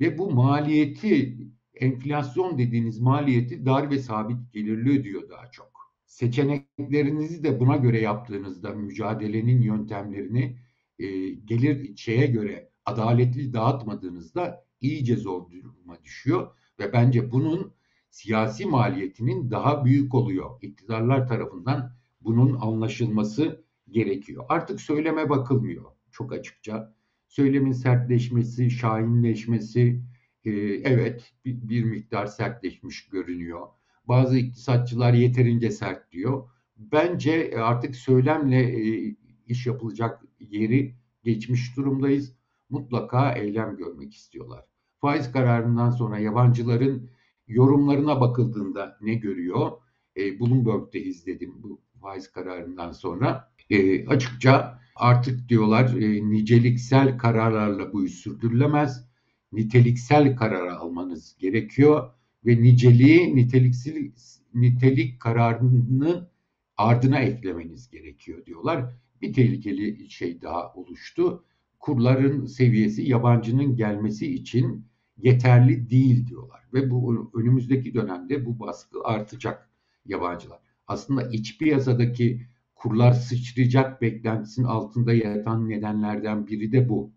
ve 0.00 0.18
bu 0.18 0.30
maliyeti 0.30 1.36
enflasyon 1.74 2.58
dediğiniz 2.58 3.00
maliyeti 3.00 3.66
dar 3.66 3.90
ve 3.90 3.98
sabit 3.98 4.52
gelirli 4.52 5.00
ödüyor 5.00 5.28
daha 5.30 5.50
çok. 5.50 5.76
Seçeneklerinizi 6.06 7.44
de 7.44 7.60
buna 7.60 7.76
göre 7.76 8.00
yaptığınızda 8.00 8.70
mücadelenin 8.70 9.60
yöntemlerini 9.60 10.58
e, 10.98 11.30
gelir 11.30 11.96
şeye 11.96 12.26
göre 12.26 12.70
adaletli 12.86 13.52
dağıtmadığınızda 13.52 14.64
iyice 14.80 15.16
zor 15.16 15.50
duruma 15.50 16.04
düşüyor 16.04 16.56
ve 16.78 16.92
bence 16.92 17.32
bunun 17.32 17.72
siyasi 18.10 18.66
maliyetinin 18.66 19.50
daha 19.50 19.84
büyük 19.84 20.14
oluyor. 20.14 20.50
İktidarlar 20.62 21.28
tarafından 21.28 21.92
bunun 22.20 22.60
anlaşılması 22.60 23.64
gerekiyor. 23.90 24.44
Artık 24.48 24.80
söyleme 24.80 25.28
bakılmıyor 25.30 25.84
çok 26.10 26.32
açıkça. 26.32 26.94
Söylemin 27.28 27.72
sertleşmesi, 27.72 28.70
şahinleşmesi 28.70 30.02
e, 30.44 30.50
evet 30.84 31.32
bir, 31.44 31.68
bir 31.68 31.84
miktar 31.84 32.26
sertleşmiş 32.26 33.08
görünüyor. 33.08 33.66
Bazı 34.04 34.38
iktisatçılar 34.38 35.12
yeterince 35.12 35.70
sert 35.70 36.12
diyor. 36.12 36.48
Bence 36.76 37.54
artık 37.58 37.96
söylemle 37.96 38.62
e, 38.62 39.16
iş 39.46 39.66
yapılacak 39.66 40.24
yeri 40.40 40.94
geçmiş 41.24 41.76
durumdayız 41.76 42.36
mutlaka 42.70 43.32
eylem 43.32 43.76
görmek 43.76 44.14
istiyorlar. 44.14 44.64
Faiz 45.00 45.32
kararından 45.32 45.90
sonra 45.90 46.18
yabancıların 46.18 47.10
yorumlarına 47.48 48.20
bakıldığında 48.20 48.98
ne 49.00 49.14
görüyor? 49.14 49.72
E, 50.16 50.40
Bloomberg'de 50.40 51.00
izledim 51.00 51.54
bu 51.62 51.80
faiz 52.00 52.32
kararından 52.32 52.92
sonra. 52.92 53.52
E, 53.70 54.06
açıkça 54.06 54.80
artık 54.96 55.48
diyorlar 55.48 55.96
e, 55.96 56.30
niceliksel 56.30 57.18
kararlarla 57.18 57.92
bu 57.92 58.04
iş 58.04 58.14
sürdürülemez. 58.14 59.06
Niteliksel 59.52 60.36
karar 60.36 60.66
almanız 60.66 61.36
gerekiyor 61.38 62.10
ve 62.46 62.62
niceliği 62.62 63.36
niteliksel 63.36 64.10
nitelik 64.54 65.20
kararının 65.20 66.28
ardına 66.76 67.18
eklemeniz 67.18 67.90
gerekiyor 67.90 68.46
diyorlar. 68.46 68.84
Bir 69.22 69.32
tehlikeli 69.32 70.10
şey 70.10 70.42
daha 70.42 70.72
oluştu 70.74 71.44
kurların 71.78 72.46
seviyesi 72.46 73.02
yabancının 73.02 73.76
gelmesi 73.76 74.34
için 74.34 74.86
yeterli 75.16 75.90
değil 75.90 76.26
diyorlar. 76.26 76.60
Ve 76.74 76.90
bu 76.90 77.30
önümüzdeki 77.34 77.94
dönemde 77.94 78.46
bu 78.46 78.60
baskı 78.60 78.98
artacak 79.04 79.70
yabancılar. 80.04 80.58
Aslında 80.86 81.30
iç 81.30 81.58
piyasadaki 81.58 82.46
kurlar 82.74 83.12
sıçrayacak 83.12 84.02
beklentisinin 84.02 84.66
altında 84.66 85.12
yatan 85.12 85.68
nedenlerden 85.68 86.46
biri 86.46 86.72
de 86.72 86.88
bu 86.88 87.12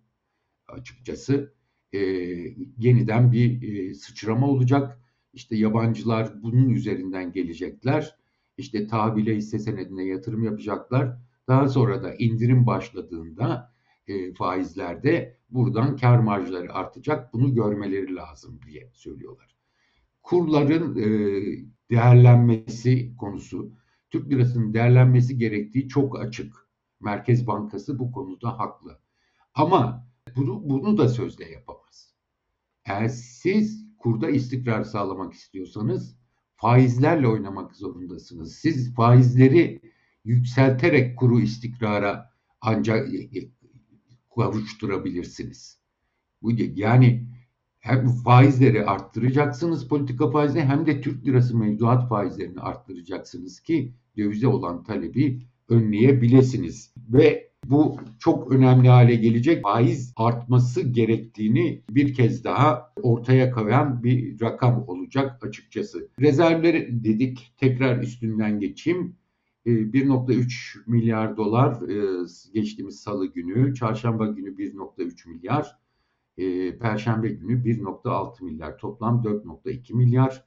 açıkçası. 0.67 1.53
E, 1.93 1.99
yeniden 2.77 3.31
bir 3.31 3.61
e, 3.61 3.93
sıçrama 3.93 4.47
olacak. 4.47 4.99
İşte 5.33 5.55
yabancılar 5.57 6.43
bunun 6.43 6.69
üzerinden 6.69 7.31
gelecekler. 7.31 8.15
İşte 8.57 8.87
tahvile 8.87 9.35
hisse 9.35 9.59
senedine 9.59 10.03
yatırım 10.03 10.43
yapacaklar. 10.43 11.17
Daha 11.47 11.67
sonra 11.69 12.03
da 12.03 12.15
indirim 12.15 12.65
başladığında 12.65 13.73
e, 14.09 14.33
faizlerde 14.33 15.37
buradan 15.49 15.97
kar 15.97 16.19
marjları 16.19 16.73
artacak. 16.73 17.33
Bunu 17.33 17.53
görmeleri 17.53 18.15
lazım 18.15 18.59
diye 18.67 18.89
söylüyorlar. 18.93 19.55
Kurların 20.23 20.95
e, 20.95 21.09
değerlenmesi 21.89 23.15
konusu, 23.17 23.71
Türk 24.09 24.31
lirasının 24.31 24.73
değerlenmesi 24.73 25.37
gerektiği 25.37 25.87
çok 25.87 26.19
açık. 26.19 26.69
Merkez 26.99 27.47
Bankası 27.47 27.99
bu 27.99 28.11
konuda 28.11 28.59
haklı. 28.59 28.99
Ama 29.53 30.07
bunu, 30.35 30.69
bunu 30.69 30.97
da 30.97 31.09
sözle 31.09 31.51
yapamaz. 31.51 32.13
Eğer 32.85 33.07
siz 33.07 33.85
kurda 33.97 34.29
istikrar 34.29 34.83
sağlamak 34.83 35.33
istiyorsanız 35.33 36.17
faizlerle 36.55 37.27
oynamak 37.27 37.75
zorundasınız. 37.75 38.55
Siz 38.55 38.95
faizleri 38.95 39.81
yükselterek 40.23 41.17
kuru 41.17 41.39
istikrara 41.39 42.33
ancak 42.61 43.13
kavuşturabilirsiniz. 44.39 45.79
Bu 46.41 46.51
yani 46.75 47.27
hem 47.79 48.07
faizleri 48.07 48.85
arttıracaksınız 48.85 49.87
politika 49.87 50.31
faizini 50.31 50.61
hem 50.61 50.85
de 50.85 51.01
Türk 51.01 51.25
lirası 51.25 51.57
mevduat 51.57 52.09
faizlerini 52.09 52.59
arttıracaksınız 52.59 53.59
ki 53.59 53.93
dövize 54.17 54.47
olan 54.47 54.83
talebi 54.83 55.41
önleyebilirsiniz. 55.69 56.93
Ve 57.09 57.49
bu 57.65 57.97
çok 58.19 58.51
önemli 58.51 58.89
hale 58.89 59.15
gelecek. 59.15 59.63
Faiz 59.63 60.13
artması 60.15 60.81
gerektiğini 60.81 61.81
bir 61.89 62.13
kez 62.13 62.43
daha 62.43 62.93
ortaya 63.01 63.51
koyan 63.51 64.03
bir 64.03 64.41
rakam 64.41 64.83
olacak 64.87 65.43
açıkçası. 65.45 66.09
Rezervleri 66.19 67.03
dedik 67.03 67.53
tekrar 67.57 67.97
üstünden 67.97 68.59
geçeyim. 68.59 69.15
1.3 69.65 70.77
ee, 70.77 70.81
milyar 70.87 71.37
dolar 71.37 71.89
e, 71.89 72.25
geçtiğimiz 72.53 72.99
salı 72.99 73.25
günü, 73.25 73.75
çarşamba 73.75 74.27
günü 74.27 74.49
1.3 74.57 75.29
milyar, 75.29 75.79
e, 76.37 76.77
perşembe 76.77 77.29
günü 77.29 77.63
1.6 77.63 78.43
milyar, 78.43 78.77
toplam 78.77 79.23
4.2 79.23 79.93
milyar. 79.93 80.43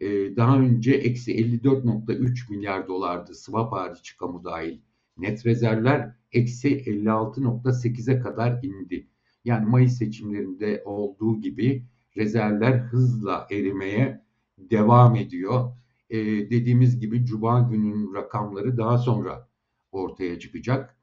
E, 0.00 0.36
daha 0.36 0.58
önce 0.60 0.92
eksi 0.92 1.32
54.3 1.32 2.50
milyar 2.50 2.88
dolardı 2.88 3.34
swap 3.34 3.72
hariç 3.72 4.16
kamu 4.16 4.44
dahil 4.44 4.78
net 5.18 5.46
rezervler. 5.46 6.14
Eksi 6.32 6.68
56.8'e 6.68 8.20
kadar 8.20 8.62
indi. 8.62 9.06
Yani 9.44 9.66
Mayıs 9.66 9.98
seçimlerinde 9.98 10.82
olduğu 10.84 11.40
gibi 11.40 11.84
rezervler 12.16 12.78
hızla 12.78 13.46
erimeye 13.50 14.24
devam 14.58 15.16
ediyor 15.16 15.72
e, 16.10 16.18
dediğimiz 16.50 17.00
gibi 17.00 17.24
Cuma 17.24 17.60
günün 17.60 18.14
rakamları 18.14 18.76
daha 18.76 18.98
sonra 18.98 19.48
ortaya 19.92 20.38
çıkacak. 20.38 20.96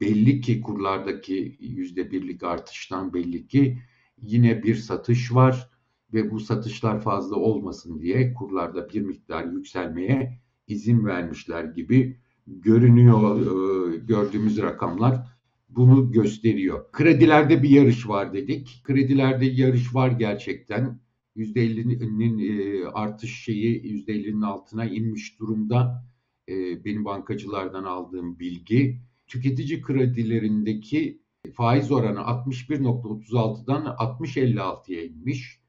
Belli 0.00 0.40
ki 0.40 0.60
kurlardaki 0.60 1.56
yüzde 1.60 2.10
birlik 2.10 2.42
artıştan 2.42 3.14
belli 3.14 3.46
ki 3.46 3.78
yine 4.22 4.62
bir 4.62 4.74
satış 4.74 5.34
var 5.34 5.70
ve 6.12 6.30
bu 6.30 6.40
satışlar 6.40 7.00
fazla 7.00 7.36
olmasın 7.36 8.00
diye 8.00 8.34
kurlarda 8.34 8.88
bir 8.88 9.00
miktar 9.00 9.44
yükselmeye 9.44 10.38
izin 10.66 11.06
vermişler 11.06 11.64
gibi 11.64 12.16
görünüyor 12.46 13.40
e, 13.40 13.96
gördüğümüz 13.96 14.62
rakamlar 14.62 15.26
bunu 15.68 16.12
gösteriyor. 16.12 16.92
Kredilerde 16.92 17.62
bir 17.62 17.70
yarış 17.70 18.08
var 18.08 18.32
dedik. 18.32 18.82
Kredilerde 18.84 19.46
yarış 19.46 19.94
var 19.94 20.10
gerçekten. 20.10 21.00
%50'nin 21.36 22.38
e, 22.38 22.84
artış 22.86 23.44
şeyi 23.44 23.82
%50'nin 23.82 24.42
altına 24.42 24.84
inmiş 24.84 25.40
durumda. 25.40 26.04
E, 26.48 26.84
benim 26.84 27.04
bankacılardan 27.04 27.84
aldığım 27.84 28.38
bilgi. 28.38 29.00
Tüketici 29.26 29.82
kredilerindeki 29.82 31.22
faiz 31.54 31.92
oranı 31.92 32.18
61.36'dan 32.18 33.84
60.56'ya 33.84 35.04
inmiş. 35.04 35.60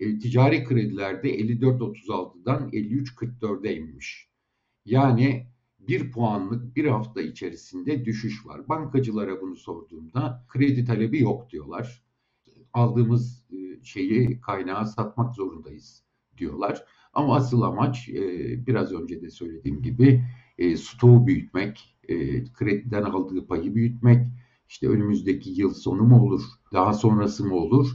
E, 0.00 0.18
ticari 0.18 0.64
kredilerde 0.64 1.40
54.36'dan 1.40 2.70
53.44'e 2.70 3.76
inmiş. 3.76 4.28
Yani 4.84 5.46
bir 5.78 6.10
puanlık 6.10 6.76
bir 6.76 6.84
hafta 6.84 7.22
içerisinde 7.22 8.04
düşüş 8.04 8.46
var. 8.46 8.68
Bankacılara 8.68 9.40
bunu 9.40 9.56
sorduğumda 9.56 10.46
kredi 10.48 10.84
talebi 10.84 11.22
yok 11.22 11.50
diyorlar. 11.50 12.04
Aldığımız 12.72 13.44
şeyi 13.84 14.40
kaynağı 14.40 14.86
satmak 14.86 15.34
zorundayız 15.34 16.02
diyorlar. 16.38 16.84
Ama 17.12 17.36
asıl 17.36 17.62
amaç 17.62 18.08
e, 18.08 18.66
biraz 18.66 18.92
önce 18.92 19.22
de 19.22 19.30
söylediğim 19.30 19.82
gibi 19.82 20.24
e, 20.58 20.76
stoğu 20.76 21.26
büyütmek, 21.26 21.96
e, 22.08 22.44
krediden 22.44 23.02
aldığı 23.02 23.46
payı 23.46 23.74
büyütmek, 23.74 24.26
işte 24.68 24.88
önümüzdeki 24.88 25.50
yıl 25.50 25.74
sonu 25.74 26.02
mu 26.02 26.22
olur, 26.22 26.42
daha 26.72 26.92
sonrası 26.92 27.46
mı 27.46 27.54
olur, 27.54 27.90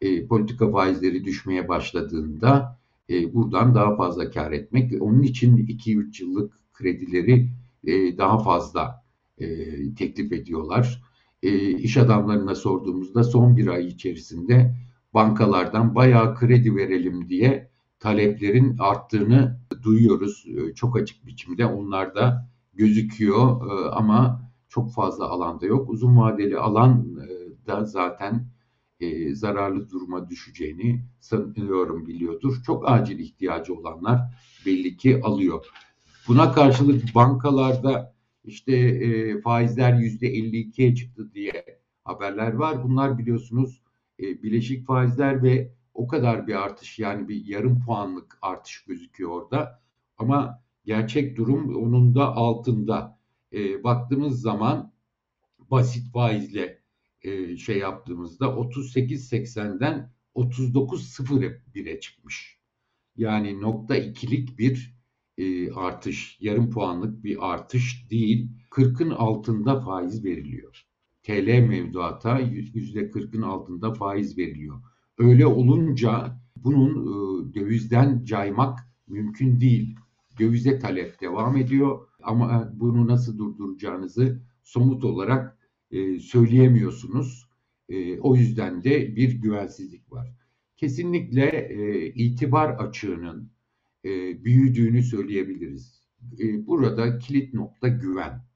e, 0.00 0.26
politika 0.26 0.70
faizleri 0.70 1.24
düşmeye 1.24 1.68
başladığında 1.68 2.80
e, 3.10 3.34
buradan 3.34 3.74
daha 3.74 3.96
fazla 3.96 4.30
kar 4.30 4.52
etmek. 4.52 5.02
Onun 5.02 5.22
için 5.22 5.56
2-3 5.56 6.22
yıllık 6.22 6.52
kredileri 6.72 7.50
e, 7.84 8.18
daha 8.18 8.38
fazla 8.38 9.04
e, 9.38 9.46
teklif 9.94 10.32
ediyorlar. 10.32 11.02
E, 11.42 11.70
iş 11.70 11.96
adamlarına 11.96 12.54
sorduğumuzda 12.54 13.24
son 13.24 13.56
bir 13.56 13.66
ay 13.66 13.86
içerisinde 13.86 14.74
bankalardan 15.14 15.94
bayağı 15.94 16.34
kredi 16.34 16.76
verelim 16.76 17.28
diye 17.28 17.70
taleplerin 17.98 18.78
arttığını 18.78 19.60
duyuyoruz. 19.82 20.46
Ee, 20.48 20.74
çok 20.74 20.96
açık 20.96 21.26
biçimde 21.26 21.66
onlar 21.66 22.14
da 22.14 22.48
gözüküyor 22.74 23.66
ee, 23.66 23.90
ama 23.90 24.50
çok 24.68 24.92
fazla 24.92 25.28
alanda 25.28 25.66
yok. 25.66 25.90
Uzun 25.90 26.16
vadeli 26.16 26.58
alan 26.58 27.16
e, 27.16 27.66
da 27.66 27.84
zaten 27.84 28.46
e, 29.00 29.34
zararlı 29.34 29.90
duruma 29.90 30.30
düşeceğini 30.30 31.04
sanıyorum 31.20 32.06
biliyordur. 32.06 32.62
Çok 32.66 32.90
acil 32.90 33.18
ihtiyacı 33.18 33.74
olanlar 33.74 34.20
belli 34.66 34.96
ki 34.96 35.20
alıyor. 35.24 35.66
Buna 36.28 36.52
karşılık 36.52 37.14
bankalarda 37.14 38.14
işte 38.44 38.72
e, 38.76 39.40
faizler 39.40 39.94
yüzde 39.94 40.34
52'ye 40.34 40.94
çıktı 40.94 41.30
diye 41.34 41.80
haberler 42.04 42.52
var. 42.52 42.84
Bunlar 42.84 43.18
biliyorsunuz 43.18 43.82
e, 44.22 44.42
bileşik 44.42 44.86
faizler 44.86 45.42
ve 45.42 45.72
o 45.94 46.06
kadar 46.06 46.46
bir 46.46 46.54
artış 46.54 46.98
yani 46.98 47.28
bir 47.28 47.46
yarım 47.46 47.80
puanlık 47.80 48.38
artış 48.42 48.84
gözüküyor 48.84 49.30
orada. 49.30 49.82
Ama 50.18 50.62
gerçek 50.84 51.36
durum 51.36 51.76
onun 51.76 52.14
da 52.14 52.36
altında. 52.36 53.18
E, 53.52 53.84
baktığımız 53.84 54.40
zaman 54.40 54.92
basit 55.58 56.12
faizle 56.12 56.82
e, 57.22 57.56
şey 57.56 57.78
yaptığımızda 57.78 58.46
38.80'den 58.46 60.12
39.01'e 60.34 62.00
çıkmış. 62.00 62.58
Yani 63.16 63.60
nokta 63.60 63.96
ikilik 63.96 64.58
bir 64.58 64.94
e, 65.38 65.72
artış, 65.72 66.36
yarım 66.40 66.70
puanlık 66.70 67.24
bir 67.24 67.52
artış 67.52 68.10
değil. 68.10 68.50
40'ın 68.70 69.10
altında 69.10 69.80
faiz 69.80 70.24
veriliyor. 70.24 70.89
TL 71.22 71.60
mevduata 71.68 72.38
yüzde 72.74 73.10
kırkın 73.10 73.42
altında 73.42 73.94
faiz 73.94 74.38
veriliyor. 74.38 74.82
Öyle 75.18 75.46
olunca 75.46 76.40
bunun 76.56 76.90
e, 76.90 77.54
dövizden 77.54 78.24
caymak 78.24 78.78
mümkün 79.08 79.60
değil. 79.60 79.96
Dövize 80.38 80.78
talep 80.78 81.20
devam 81.20 81.56
ediyor 81.56 82.06
ama 82.22 82.72
bunu 82.74 83.06
nasıl 83.06 83.38
durduracağınızı 83.38 84.42
somut 84.62 85.04
olarak 85.04 85.58
e, 85.90 86.20
söyleyemiyorsunuz. 86.20 87.50
E, 87.88 88.20
o 88.20 88.36
yüzden 88.36 88.84
de 88.84 89.16
bir 89.16 89.32
güvensizlik 89.42 90.12
var. 90.12 90.32
Kesinlikle 90.76 91.46
e, 91.48 92.06
itibar 92.06 92.70
açığının 92.70 93.50
e, 94.04 94.44
büyüdüğünü 94.44 95.02
söyleyebiliriz. 95.02 96.02
E, 96.40 96.66
burada 96.66 97.18
kilit 97.18 97.54
nokta 97.54 97.88
güven 97.88 98.49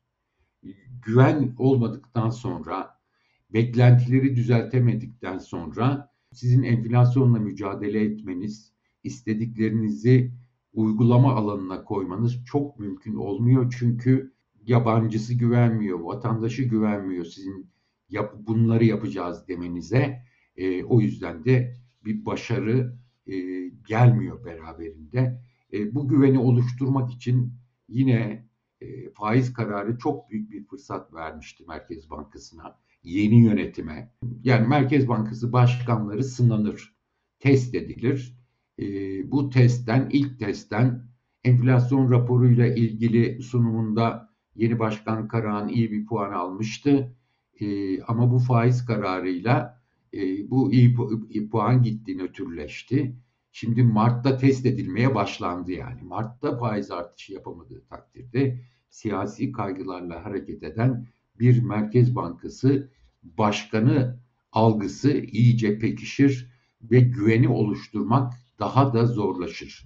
güven 1.07 1.55
olmadıktan 1.59 2.31
sonra, 2.31 2.99
beklentileri 3.53 4.37
düzeltemedikten 4.37 5.39
sonra 5.39 6.11
sizin 6.33 6.63
enflasyonla 6.63 7.39
mücadele 7.39 8.01
etmeniz, 8.01 8.73
istediklerinizi 9.05 10.33
uygulama 10.73 11.35
alanına 11.35 11.85
koymanız 11.85 12.45
çok 12.45 12.79
mümkün 12.79 13.15
olmuyor. 13.15 13.75
Çünkü 13.79 14.35
yabancısı 14.67 15.35
güvenmiyor, 15.35 16.01
vatandaşı 16.01 16.63
güvenmiyor 16.63 17.25
sizin 17.25 17.71
yap, 18.09 18.35
bunları 18.39 18.85
yapacağız 18.85 19.49
demenize. 19.49 20.23
E, 20.57 20.85
o 20.85 21.01
yüzden 21.01 21.45
de 21.45 21.77
bir 22.05 22.27
başarı 22.27 22.97
e, 23.27 23.35
gelmiyor 23.89 24.45
beraberinde. 24.45 25.43
E, 25.73 25.95
bu 25.95 26.09
güveni 26.09 26.39
oluşturmak 26.39 27.13
için 27.13 27.53
yine 27.89 28.44
e, 28.85 29.11
faiz 29.11 29.53
kararı 29.53 29.99
çok 29.99 30.31
büyük 30.31 30.51
bir 30.51 30.65
fırsat 30.65 31.15
vermişti 31.15 31.65
Merkez 31.69 32.11
Bankası'na, 32.11 32.79
yeni 33.03 33.45
yönetime. 33.45 34.13
Yani 34.45 34.69
Merkez 34.69 35.09
Bankası 35.09 35.53
başkanları 35.53 36.25
sınanır, 36.25 36.95
test 37.39 37.75
edilir. 37.75 38.39
E, 38.79 38.85
bu 39.31 39.51
testten, 39.51 40.09
ilk 40.13 40.39
testten 40.39 41.03
enflasyon 41.45 42.11
raporuyla 42.11 42.67
ilgili 42.67 43.43
sunumunda 43.43 44.35
yeni 44.55 44.79
başkan 44.79 45.29
Karahan 45.29 45.69
iyi 45.69 45.93
bir 45.93 46.07
puan 46.07 46.33
almıştı. 46.33 47.17
E, 47.61 48.03
ama 48.03 48.31
bu 48.31 48.39
faiz 48.39 48.85
kararıyla 48.85 49.85
bu 50.49 50.73
iyi 50.73 51.49
puan 51.51 51.83
gitti, 51.83 52.19
nötrleşti. 52.19 53.17
Şimdi 53.57 53.83
Mart'ta 53.83 54.37
test 54.37 54.67
edilmeye 54.67 55.15
başlandı 55.15 55.73
yani. 55.73 56.03
Mart'ta 56.03 56.59
faiz 56.59 56.91
artışı 56.91 57.33
yapamadığı 57.33 57.85
takdirde 57.87 58.61
siyasi 58.91 59.53
kaygılarla 59.53 60.25
hareket 60.25 60.63
eden 60.63 61.07
bir 61.41 61.63
Merkez 61.63 62.17
Bankası 62.17 62.91
başkanı 63.23 64.19
algısı 64.53 65.13
iyice 65.13 65.79
pekişir 65.79 66.51
ve 66.83 67.01
güveni 67.01 67.49
oluşturmak 67.49 68.33
daha 68.59 68.95
da 68.95 69.07
zorlaşır. 69.07 69.85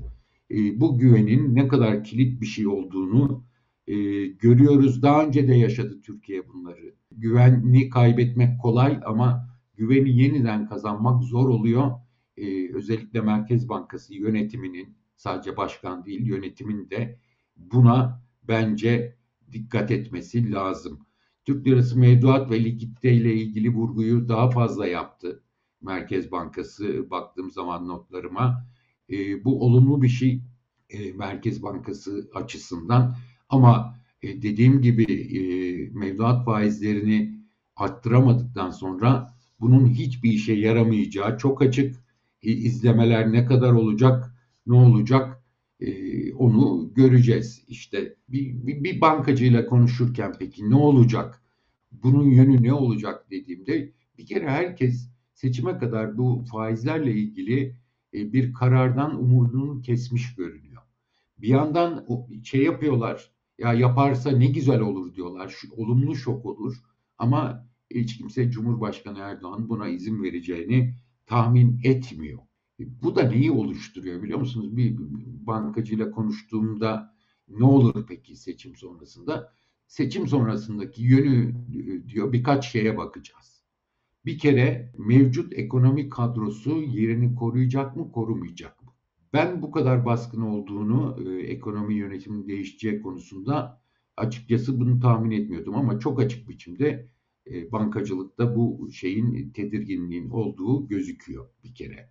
E, 0.51 0.81
bu 0.81 0.99
güvenin 0.99 1.55
ne 1.55 1.69
kadar 1.69 2.05
kilit 2.05 2.41
bir 2.41 2.47
şey 2.47 2.67
olduğunu 2.67 3.45
e, 3.87 3.95
görüyoruz. 4.27 5.03
Daha 5.03 5.25
önce 5.25 5.49
de 5.49 5.55
yaşadı 5.55 6.01
Türkiye 6.03 6.49
bunları. 6.49 6.95
Güvenli 7.13 7.89
kaybetmek 7.89 8.61
kolay 8.61 9.01
ama 9.05 9.49
güveni 9.75 10.23
yeniden 10.23 10.69
kazanmak 10.69 11.23
zor 11.23 11.49
oluyor. 11.49 11.91
E, 12.41 12.75
özellikle 12.75 13.21
Merkez 13.21 13.69
Bankası 13.69 14.15
yönetiminin 14.15 14.97
sadece 15.17 15.57
başkan 15.57 16.05
değil 16.05 16.27
yönetimin 16.27 16.91
de 16.91 17.19
buna 17.57 18.23
bence 18.43 19.17
dikkat 19.53 19.91
etmesi 19.91 20.53
lazım. 20.53 21.07
Türk 21.45 21.67
lirası 21.67 21.99
mevduat 21.99 22.51
ve 22.51 22.65
likidite 22.65 23.13
ile 23.13 23.35
ilgili 23.35 23.75
vurguyu 23.75 24.29
daha 24.29 24.51
fazla 24.51 24.87
yaptı. 24.87 25.43
Merkez 25.81 26.33
Bankası 26.33 27.11
baktığım 27.11 27.51
zaman 27.51 27.89
notlarıma. 27.89 28.67
E, 29.11 29.45
bu 29.45 29.65
olumlu 29.65 30.03
bir 30.03 30.09
şey 30.09 30.43
e, 30.91 31.13
Merkez 31.13 31.63
Bankası 31.63 32.31
açısından 32.35 33.17
ama 33.49 33.95
e, 34.23 34.43
dediğim 34.43 34.83
gibi 34.83 35.13
e, 35.13 35.41
mevduat 35.99 36.45
faizlerini 36.45 37.39
arttıramadıktan 37.77 38.71
sonra 38.71 39.35
bunun 39.61 39.89
hiçbir 39.89 40.31
işe 40.31 40.53
yaramayacağı 40.53 41.39
çok 41.39 41.63
açık. 41.63 42.08
İzlemeler 42.43 43.33
ne 43.33 43.47
kadar 43.47 43.73
olacak, 43.73 44.35
ne 44.67 44.75
olacak 44.75 45.43
e, 45.81 46.33
onu 46.35 46.91
göreceğiz. 46.95 47.65
İşte 47.69 48.15
bir, 48.29 48.67
bir, 48.67 48.85
bir 48.85 49.01
bankacıyla 49.01 49.67
konuşurken 49.67 50.35
peki 50.39 50.71
ne 50.71 50.77
olacak? 50.77 51.43
Bunun 51.93 52.31
yönü 52.31 52.63
ne 52.63 52.73
olacak 52.73 53.27
dediğimde 53.31 53.93
bir 54.19 54.27
kere 54.27 54.51
herkes 54.51 55.09
seçime 55.35 55.79
kadar 55.79 56.19
bu 56.19 56.45
faizlerle 56.53 57.13
ilgili 57.13 57.77
e, 58.15 58.33
bir 58.33 58.53
karardan 58.53 59.23
umudunu 59.23 59.83
kesmiş 59.83 60.35
görünüyor. 60.35 60.83
Bir 61.39 61.49
yandan 61.49 62.07
şey 62.45 62.63
yapıyorlar, 62.63 63.31
ya 63.59 63.73
yaparsa 63.73 64.31
ne 64.31 64.47
güzel 64.47 64.81
olur 64.81 65.15
diyorlar, 65.15 65.49
şu, 65.49 65.69
olumlu 65.77 66.17
şok 66.17 66.47
olur. 66.47 66.75
Ama 67.19 67.69
hiç 67.91 68.19
kimse 68.19 68.51
Cumhurbaşkanı 68.51 69.19
Erdoğan 69.19 69.69
buna 69.69 69.89
izin 69.89 70.23
vereceğini 70.23 70.95
tahmin 71.29 71.81
etmiyor. 71.85 72.39
Bu 72.79 73.17
da 73.17 73.23
neyi 73.23 73.51
oluşturuyor 73.51 74.23
biliyor 74.23 74.39
musunuz? 74.39 74.77
Bir 74.77 74.97
bankacıyla 75.47 76.11
konuştuğumda 76.11 77.15
ne 77.49 77.65
olur 77.65 78.07
peki 78.09 78.37
seçim 78.37 78.77
sonrasında? 78.77 79.53
Seçim 79.87 80.29
sonrasındaki 80.29 81.03
yönü 81.03 81.55
diyor 82.09 82.33
birkaç 82.33 82.73
şeye 82.73 82.97
bakacağız. 82.97 83.63
Bir 84.25 84.39
kere 84.39 84.93
mevcut 84.99 85.53
ekonomik 85.53 86.13
kadrosu 86.13 86.83
yerini 86.83 87.35
koruyacak 87.35 87.97
mı, 87.97 88.13
korumayacak 88.13 88.83
mı? 88.83 88.89
Ben 89.33 89.63
bu 89.63 89.71
kadar 89.71 90.05
baskın 90.05 90.41
olduğunu 90.43 91.17
e, 91.29 91.43
ekonomi 91.43 91.95
yönetiminin 91.95 92.49
değişeceği 92.49 93.03
konusunda 93.03 93.83
açıkçası 94.17 94.81
bunu 94.81 95.01
tahmin 95.01 95.31
etmiyordum 95.31 95.75
ama 95.75 95.99
çok 95.99 96.21
açık 96.21 96.49
biçimde 96.49 97.09
e, 97.53 97.73
bankacılıkta 97.73 98.57
bu 98.57 98.91
şeyin 98.93 99.51
tedirginliğin 99.51 100.31
olduğu 100.31 100.89
gözüküyor 100.89 101.49
bir 101.65 101.75
kere. 101.75 102.11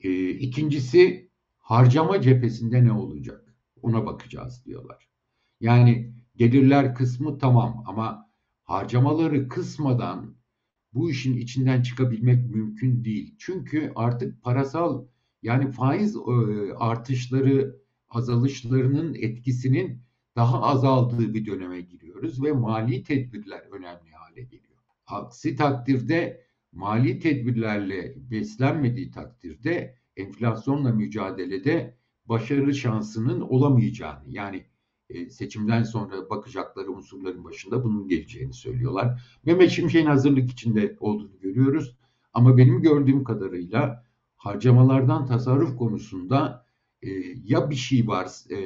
E, 0.00 0.30
ikincisi 0.30 1.30
harcama 1.58 2.20
cephesinde 2.20 2.84
ne 2.84 2.92
olacak? 2.92 3.54
Ona 3.82 4.06
bakacağız 4.06 4.62
diyorlar. 4.66 5.08
Yani 5.60 6.14
gelirler 6.36 6.94
kısmı 6.94 7.38
tamam 7.38 7.84
ama 7.86 8.30
harcamaları 8.62 9.48
kısmadan 9.48 10.36
bu 10.94 11.10
işin 11.10 11.36
içinden 11.36 11.82
çıkabilmek 11.82 12.50
mümkün 12.50 13.04
değil. 13.04 13.34
Çünkü 13.38 13.92
artık 13.94 14.42
parasal 14.42 15.04
yani 15.42 15.72
faiz 15.72 16.16
e, 16.16 16.20
artışları 16.74 17.80
azalışlarının 18.08 19.14
etkisinin 19.14 20.02
daha 20.36 20.62
azaldığı 20.62 21.34
bir 21.34 21.46
döneme 21.46 21.80
giriyoruz 21.80 22.44
ve 22.44 22.52
mali 22.52 23.02
tedbirler 23.02 23.60
önemli 23.60 24.12
hale 24.12 24.42
geliyor. 24.42 24.69
Aksi 25.10 25.56
takdirde 25.56 26.44
mali 26.72 27.18
tedbirlerle 27.18 28.14
beslenmediği 28.30 29.10
takdirde 29.10 29.94
enflasyonla 30.16 30.92
mücadelede 30.92 31.96
başarı 32.26 32.74
şansının 32.74 33.40
olamayacağını 33.40 34.24
yani 34.26 34.66
e, 35.08 35.30
seçimden 35.30 35.82
sonra 35.82 36.30
bakacakları 36.30 36.92
unsurların 36.92 37.44
başında 37.44 37.84
bunun 37.84 38.08
geleceğini 38.08 38.52
söylüyorlar. 38.52 39.22
Mehmet 39.44 39.70
Şimşek'in 39.70 40.06
hazırlık 40.06 40.50
içinde 40.50 40.96
olduğunu 41.00 41.40
görüyoruz. 41.40 41.96
Ama 42.32 42.56
benim 42.56 42.82
gördüğüm 42.82 43.24
kadarıyla 43.24 44.04
harcamalardan 44.36 45.26
tasarruf 45.26 45.76
konusunda 45.76 46.66
e, 47.02 47.10
ya 47.44 47.70
bir 47.70 47.74
şey 47.74 48.08
var 48.08 48.26
e, 48.50 48.56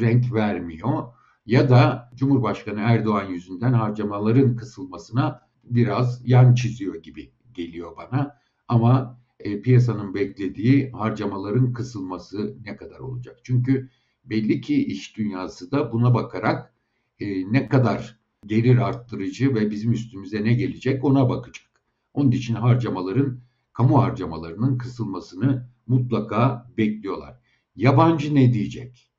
renk 0.00 0.32
vermiyor 0.32 1.02
ya 1.46 1.70
da 1.70 2.10
Cumhurbaşkanı 2.14 2.80
Erdoğan 2.80 3.24
yüzünden 3.24 3.72
harcamaların 3.72 4.56
kısılmasına 4.56 5.40
biraz 5.70 6.28
yan 6.28 6.54
çiziyor 6.54 7.02
gibi 7.02 7.32
geliyor 7.54 7.96
bana. 7.96 8.36
Ama 8.68 9.20
e, 9.40 9.60
piyasanın 9.60 10.14
beklediği 10.14 10.90
harcamaların 10.90 11.72
kısılması 11.72 12.56
ne 12.64 12.76
kadar 12.76 12.98
olacak? 12.98 13.40
Çünkü 13.42 13.90
belli 14.24 14.60
ki 14.60 14.84
iş 14.84 15.16
dünyası 15.16 15.70
da 15.70 15.92
buna 15.92 16.14
bakarak 16.14 16.74
e, 17.20 17.52
ne 17.52 17.68
kadar 17.68 18.18
gelir 18.46 18.78
arttırıcı 18.78 19.54
ve 19.54 19.70
bizim 19.70 19.92
üstümüze 19.92 20.44
ne 20.44 20.54
gelecek 20.54 21.04
ona 21.04 21.28
bakacak. 21.28 21.66
Onun 22.14 22.30
için 22.30 22.54
harcamaların, 22.54 23.40
kamu 23.72 24.02
harcamalarının 24.02 24.78
kısılmasını 24.78 25.68
mutlaka 25.86 26.70
bekliyorlar. 26.78 27.40
Yabancı 27.76 28.34
ne 28.34 28.52
diyecek? 28.52 29.10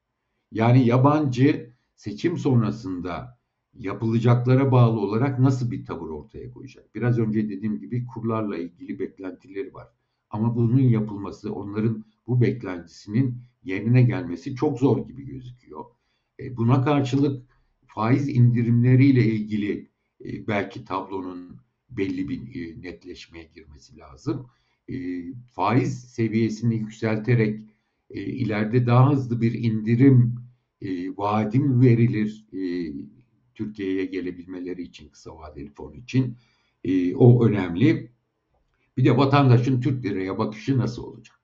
Yani 0.52 0.86
yabancı 0.88 1.74
seçim 1.96 2.38
sonrasında 2.38 3.35
yapılacaklara 3.80 4.72
bağlı 4.72 5.00
olarak 5.00 5.40
nasıl 5.40 5.72
bir 5.72 5.86
tavır 5.86 6.10
ortaya 6.10 6.52
koyacak? 6.52 6.96
Biraz 6.96 7.20
önce 7.20 7.50
dediğim 7.50 7.80
gibi 7.80 8.06
kurlarla 8.06 8.58
ilgili 8.58 9.00
beklentileri 9.00 9.74
var. 9.74 9.88
Ama 10.30 10.56
bunun 10.56 10.80
yapılması, 10.80 11.54
onların 11.54 12.06
bu 12.28 12.42
beklentisinin 12.42 13.38
yerine 13.64 14.04
gelmesi 14.04 14.56
çok 14.56 14.80
zor 14.80 15.08
gibi 15.08 15.26
gözüküyor. 15.26 15.86
E, 16.40 16.58
buna 16.58 16.84
karşılık 16.84 17.46
faiz 17.86 18.30
indirimleriyle 18.30 19.26
ilgili 19.26 19.90
e, 20.26 20.48
belki 20.48 20.86
tablonun 20.86 21.58
belli 21.90 22.30
bir 22.30 22.40
e, 22.56 22.82
netleşmeye 22.82 23.52
girmesi 23.56 23.98
lazım. 23.98 24.48
E, 24.90 24.96
faiz 25.54 26.04
seviyesini 26.04 26.76
yükselterek 26.76 27.60
e, 28.10 28.22
ileride 28.22 28.86
daha 28.86 29.12
hızlı 29.12 29.42
bir 29.42 29.54
indirim 29.54 30.36
e, 30.82 31.18
vaadi 31.18 31.82
verilir 31.82 32.46
e, 32.54 32.60
Türkiye'ye 33.56 34.06
gelebilmeleri 34.06 34.82
için 34.82 35.10
kısa 35.10 35.38
vadeli 35.38 35.74
fon 35.74 35.94
için 35.94 36.38
e, 36.84 37.16
o 37.16 37.46
önemli. 37.46 38.12
Bir 38.98 39.06
de 39.06 39.18
vatandaşın 39.18 39.82
Türk 39.82 40.06
liraya 40.06 40.38
bakışı 40.38 40.78
nasıl 40.78 41.04
olacak? 41.04 41.40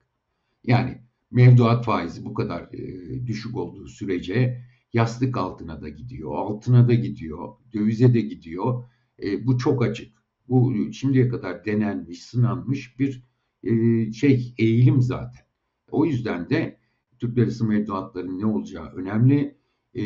Yani 0.65 1.01
mevduat 1.31 1.85
faizi 1.85 2.25
bu 2.25 2.33
kadar 2.33 2.73
e, 2.73 3.27
düşük 3.27 3.57
olduğu 3.57 3.87
sürece 3.87 4.61
yastık 4.93 5.37
altına 5.37 5.81
da 5.81 5.89
gidiyor, 5.89 6.35
altına 6.35 6.87
da 6.87 6.93
gidiyor, 6.93 7.55
dövize 7.73 8.13
de 8.13 8.21
gidiyor. 8.21 8.83
E, 9.23 9.47
bu 9.47 9.57
çok 9.57 9.83
açık. 9.83 10.21
Bu 10.49 10.73
şimdiye 10.93 11.29
kadar 11.29 11.65
denenmiş, 11.65 12.23
sınanmış 12.23 12.99
bir 12.99 13.23
e, 13.63 13.71
şey 14.13 14.53
eğilim 14.57 15.01
zaten. 15.01 15.45
O 15.91 16.05
yüzden 16.05 16.49
de 16.49 16.77
Türk 17.19 17.37
lirası 17.37 17.65
mevduatların 17.65 18.39
ne 18.39 18.45
olacağı 18.45 18.91
önemli. 18.91 19.60
E, 19.93 20.03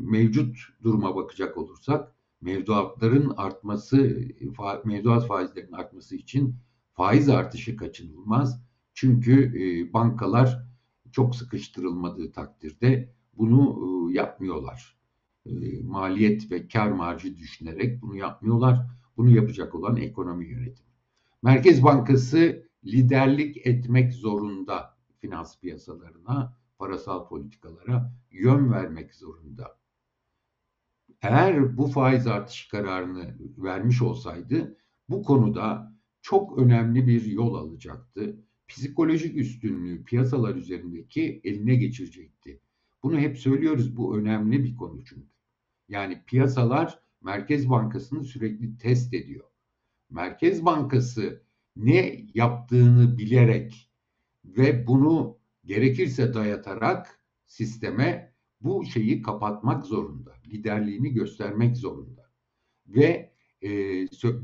mevcut 0.00 0.56
duruma 0.82 1.16
bakacak 1.16 1.56
olursak 1.56 2.14
mevduatların 2.40 3.34
artması, 3.36 4.28
fa, 4.56 4.82
mevduat 4.84 5.26
faizlerinin 5.26 5.72
artması 5.72 6.16
için 6.16 6.56
faiz 6.92 7.28
artışı 7.28 7.76
kaçınılmaz. 7.76 8.62
Çünkü 8.94 9.52
e, 9.62 9.92
bankalar 9.92 10.66
çok 11.12 11.36
sıkıştırılmadığı 11.36 12.32
takdirde 12.32 13.14
bunu 13.34 13.78
e, 14.10 14.14
yapmıyorlar. 14.14 14.96
e, 15.46 15.82
maliyet 15.82 16.50
ve 16.50 16.68
kar 16.68 16.90
marjı 16.90 17.36
düşünerek 17.36 18.02
bunu 18.02 18.16
yapmıyorlar. 18.16 18.86
Bunu 19.16 19.30
yapacak 19.30 19.74
olan 19.74 19.96
ekonomi 19.96 20.46
yönetimi. 20.46 20.90
Merkez 21.42 21.84
Bankası 21.84 22.68
liderlik 22.84 23.66
etmek 23.66 24.12
zorunda 24.12 24.96
finans 25.20 25.60
piyasalarına, 25.60 26.56
parasal 26.78 27.28
politikalara 27.28 28.12
yön 28.30 28.72
vermek 28.72 29.14
zorunda. 29.14 29.78
Eğer 31.22 31.76
bu 31.76 31.86
faiz 31.86 32.26
artış 32.26 32.68
kararını 32.68 33.38
vermiş 33.58 34.02
olsaydı 34.02 34.76
bu 35.08 35.22
konuda 35.22 35.96
çok 36.22 36.58
önemli 36.58 37.06
bir 37.06 37.24
yol 37.24 37.54
alacaktı. 37.54 38.36
Psikolojik 38.68 39.36
üstünlüğü 39.36 40.04
piyasalar 40.04 40.54
üzerindeki 40.54 41.40
eline 41.44 41.74
geçirecekti. 41.74 42.60
Bunu 43.02 43.18
hep 43.18 43.38
söylüyoruz. 43.38 43.96
Bu 43.96 44.18
önemli 44.18 44.64
bir 44.64 44.76
konu 44.76 45.04
çünkü. 45.04 45.28
Yani 45.88 46.22
piyasalar 46.26 46.98
Merkez 47.22 47.70
Bankası'nı 47.70 48.24
sürekli 48.24 48.78
test 48.78 49.14
ediyor. 49.14 49.44
Merkez 50.10 50.64
Bankası 50.64 51.42
ne 51.76 52.26
yaptığını 52.34 53.18
bilerek 53.18 53.90
ve 54.44 54.86
bunu 54.86 55.35
gerekirse 55.66 56.34
dayatarak 56.34 57.20
sisteme 57.46 58.34
bu 58.60 58.84
şeyi 58.84 59.22
kapatmak 59.22 59.86
zorunda. 59.86 60.32
Liderliğini 60.46 61.12
göstermek 61.12 61.76
zorunda. 61.76 62.30
Ve 62.86 63.32
e, 63.62 63.70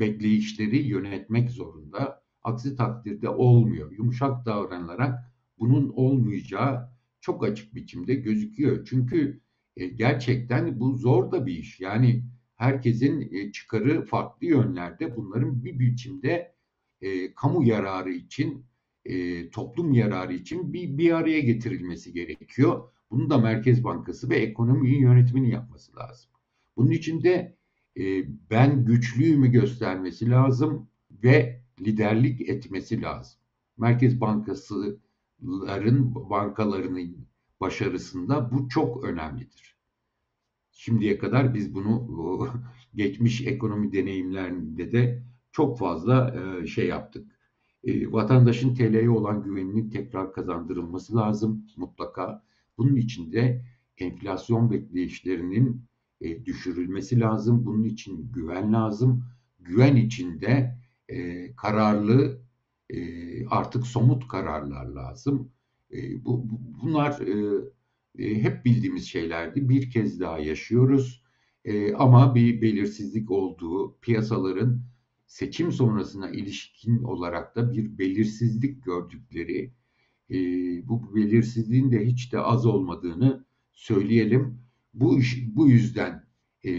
bekleyişleri 0.00 0.78
yönetmek 0.78 1.50
zorunda. 1.50 2.22
Aksi 2.42 2.76
takdirde 2.76 3.28
olmuyor. 3.28 3.92
Yumuşak 3.92 4.46
davranarak 4.46 5.18
bunun 5.58 5.88
olmayacağı 5.88 6.92
çok 7.20 7.44
açık 7.44 7.74
biçimde 7.74 8.14
gözüküyor. 8.14 8.84
Çünkü 8.84 9.40
e, 9.76 9.86
gerçekten 9.86 10.80
bu 10.80 10.96
zor 10.96 11.32
da 11.32 11.46
bir 11.46 11.52
iş. 11.52 11.80
Yani 11.80 12.24
herkesin 12.56 13.20
e, 13.32 13.52
çıkarı 13.52 14.04
farklı 14.04 14.46
yönlerde 14.46 15.16
bunların 15.16 15.64
bir 15.64 15.78
biçimde 15.78 16.54
e, 17.00 17.34
kamu 17.34 17.64
yararı 17.64 18.12
için, 18.12 18.66
e, 19.04 19.50
toplum 19.50 19.92
yararı 19.92 20.34
için 20.34 20.72
bir, 20.72 20.98
bir 20.98 21.12
araya 21.12 21.40
getirilmesi 21.40 22.12
gerekiyor. 22.12 22.88
Bunu 23.10 23.30
da 23.30 23.38
Merkez 23.38 23.84
Bankası 23.84 24.30
ve 24.30 24.36
ekonominin 24.36 24.98
yönetimini 24.98 25.50
yapması 25.50 25.96
lazım. 25.96 26.30
Bunun 26.76 26.90
için 26.90 27.22
de 27.22 27.56
e, 27.96 28.02
ben 28.50 28.84
güçlüyümü 28.84 29.48
göstermesi 29.52 30.30
lazım 30.30 30.88
ve 31.10 31.62
liderlik 31.80 32.40
etmesi 32.40 33.02
lazım. 33.02 33.40
Merkez 33.76 34.20
Bankasıların, 34.20 36.14
bankalarının 36.30 37.26
başarısında 37.60 38.50
bu 38.52 38.68
çok 38.68 39.04
önemlidir. 39.04 39.76
Şimdiye 40.72 41.18
kadar 41.18 41.54
biz 41.54 41.74
bunu 41.74 42.48
geçmiş 42.94 43.40
ekonomi 43.40 43.92
deneyimlerinde 43.92 44.92
de 44.92 45.22
çok 45.52 45.78
fazla 45.78 46.34
e, 46.62 46.66
şey 46.66 46.86
yaptık. 46.86 47.31
E, 47.84 48.12
vatandaşın 48.12 48.74
TL'ye 48.74 49.10
olan 49.10 49.42
güveninin 49.42 49.90
tekrar 49.90 50.32
kazandırılması 50.32 51.16
lazım 51.16 51.66
mutlaka. 51.76 52.42
Bunun 52.78 52.96
için 52.96 53.32
de 53.32 53.64
enflasyon 53.98 54.70
bekleyişlerinin 54.70 55.84
e, 56.20 56.44
düşürülmesi 56.44 57.20
lazım. 57.20 57.66
Bunun 57.66 57.84
için 57.84 58.32
güven 58.32 58.72
lazım. 58.72 59.24
Güven 59.60 59.96
içinde 59.96 60.78
e, 61.08 61.46
kararlı 61.56 62.42
e, 62.90 63.46
artık 63.46 63.86
somut 63.86 64.28
kararlar 64.28 64.86
lazım. 64.86 65.52
E, 65.92 66.24
bu, 66.24 66.50
bu 66.50 66.60
bunlar 66.82 67.20
e, 67.20 67.62
e, 68.18 68.42
hep 68.42 68.64
bildiğimiz 68.64 69.06
şeylerdi. 69.08 69.68
Bir 69.68 69.90
kez 69.90 70.20
daha 70.20 70.38
yaşıyoruz. 70.38 71.22
E, 71.64 71.94
ama 71.94 72.34
bir 72.34 72.62
belirsizlik 72.62 73.30
olduğu, 73.30 73.98
piyasaların 74.00 74.82
seçim 75.32 75.72
sonrasına 75.72 76.30
ilişkin 76.30 77.02
olarak 77.02 77.56
da 77.56 77.72
bir 77.72 77.98
belirsizlik 77.98 78.84
gördükleri, 78.84 79.72
e, 80.30 80.36
bu 80.88 81.14
belirsizliğin 81.14 81.92
de 81.92 82.06
hiç 82.06 82.32
de 82.32 82.38
az 82.40 82.66
olmadığını 82.66 83.44
söyleyelim. 83.72 84.58
Bu 84.94 85.18
iş, 85.18 85.46
bu 85.56 85.68
yüzden 85.68 86.24
e, 86.64 86.72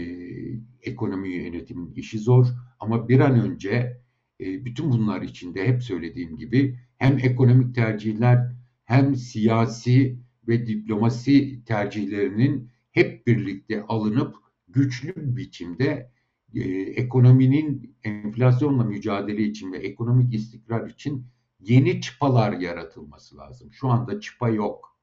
ekonomi 0.82 1.28
yönetimin 1.28 1.92
işi 1.94 2.18
zor 2.18 2.46
ama 2.80 3.08
bir 3.08 3.20
an 3.20 3.40
önce 3.40 4.02
e, 4.40 4.64
bütün 4.64 4.90
bunlar 4.90 5.22
içinde 5.22 5.68
hep 5.68 5.82
söylediğim 5.82 6.36
gibi 6.36 6.78
hem 6.96 7.18
ekonomik 7.18 7.74
tercihler 7.74 8.52
hem 8.84 9.16
siyasi 9.16 10.18
ve 10.48 10.66
diplomasi 10.66 11.64
tercihlerinin 11.64 12.70
hep 12.92 13.26
birlikte 13.26 13.82
alınıp 13.82 14.36
güçlü 14.68 15.16
bir 15.16 15.36
biçimde 15.36 16.13
e, 16.54 16.60
ekonominin 16.80 17.96
enflasyonla 18.04 18.84
mücadele 18.84 19.42
için 19.42 19.72
ve 19.72 19.78
ekonomik 19.78 20.34
istikrar 20.34 20.90
için 20.90 21.26
yeni 21.60 22.00
çıpalar 22.00 22.52
yaratılması 22.52 23.36
lazım. 23.36 23.72
Şu 23.72 23.88
anda 23.88 24.20
çıpa 24.20 24.48
yok. 24.48 24.98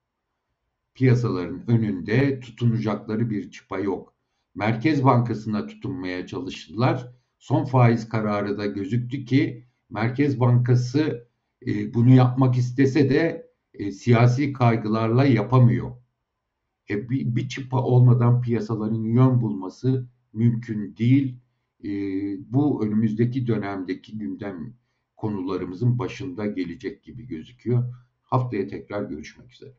Piyasaların 0.94 1.64
önünde 1.68 2.40
tutunacakları 2.40 3.30
bir 3.30 3.52
çıpa 3.52 3.80
yok. 3.80 4.14
Merkez 4.56 5.04
Bankası'na 5.04 5.68
tutunmaya 5.68 6.28
çalıştılar. 6.28 7.12
Son 7.40 7.66
faiz 7.66 8.10
kararı 8.10 8.58
da 8.58 8.66
gözüktü 8.66 9.26
ki 9.26 9.66
Merkez 9.90 10.40
Bankası 10.40 11.28
e, 11.68 11.94
bunu 11.94 12.10
yapmak 12.10 12.58
istese 12.58 13.10
de 13.10 13.52
e, 13.74 13.92
siyasi 13.92 14.54
kaygılarla 14.54 15.26
yapamıyor. 15.26 15.92
E, 16.90 17.10
bir, 17.10 17.36
bir 17.36 17.50
çıpa 17.50 17.82
olmadan 17.82 18.42
piyasaların 18.42 19.04
yön 19.04 19.42
bulması 19.42 20.08
mümkün 20.34 20.98
değil. 20.98 21.41
Ee, 21.84 22.38
bu 22.54 22.86
önümüzdeki 22.86 23.48
dönemdeki 23.48 24.18
gündem 24.18 24.74
konularımızın 25.18 26.00
başında 26.00 26.46
gelecek 26.46 27.04
gibi 27.04 27.28
gözüküyor. 27.28 27.94
Haftaya 28.24 28.68
tekrar 28.68 29.04
görüşmek 29.04 29.52
üzere. 29.52 29.74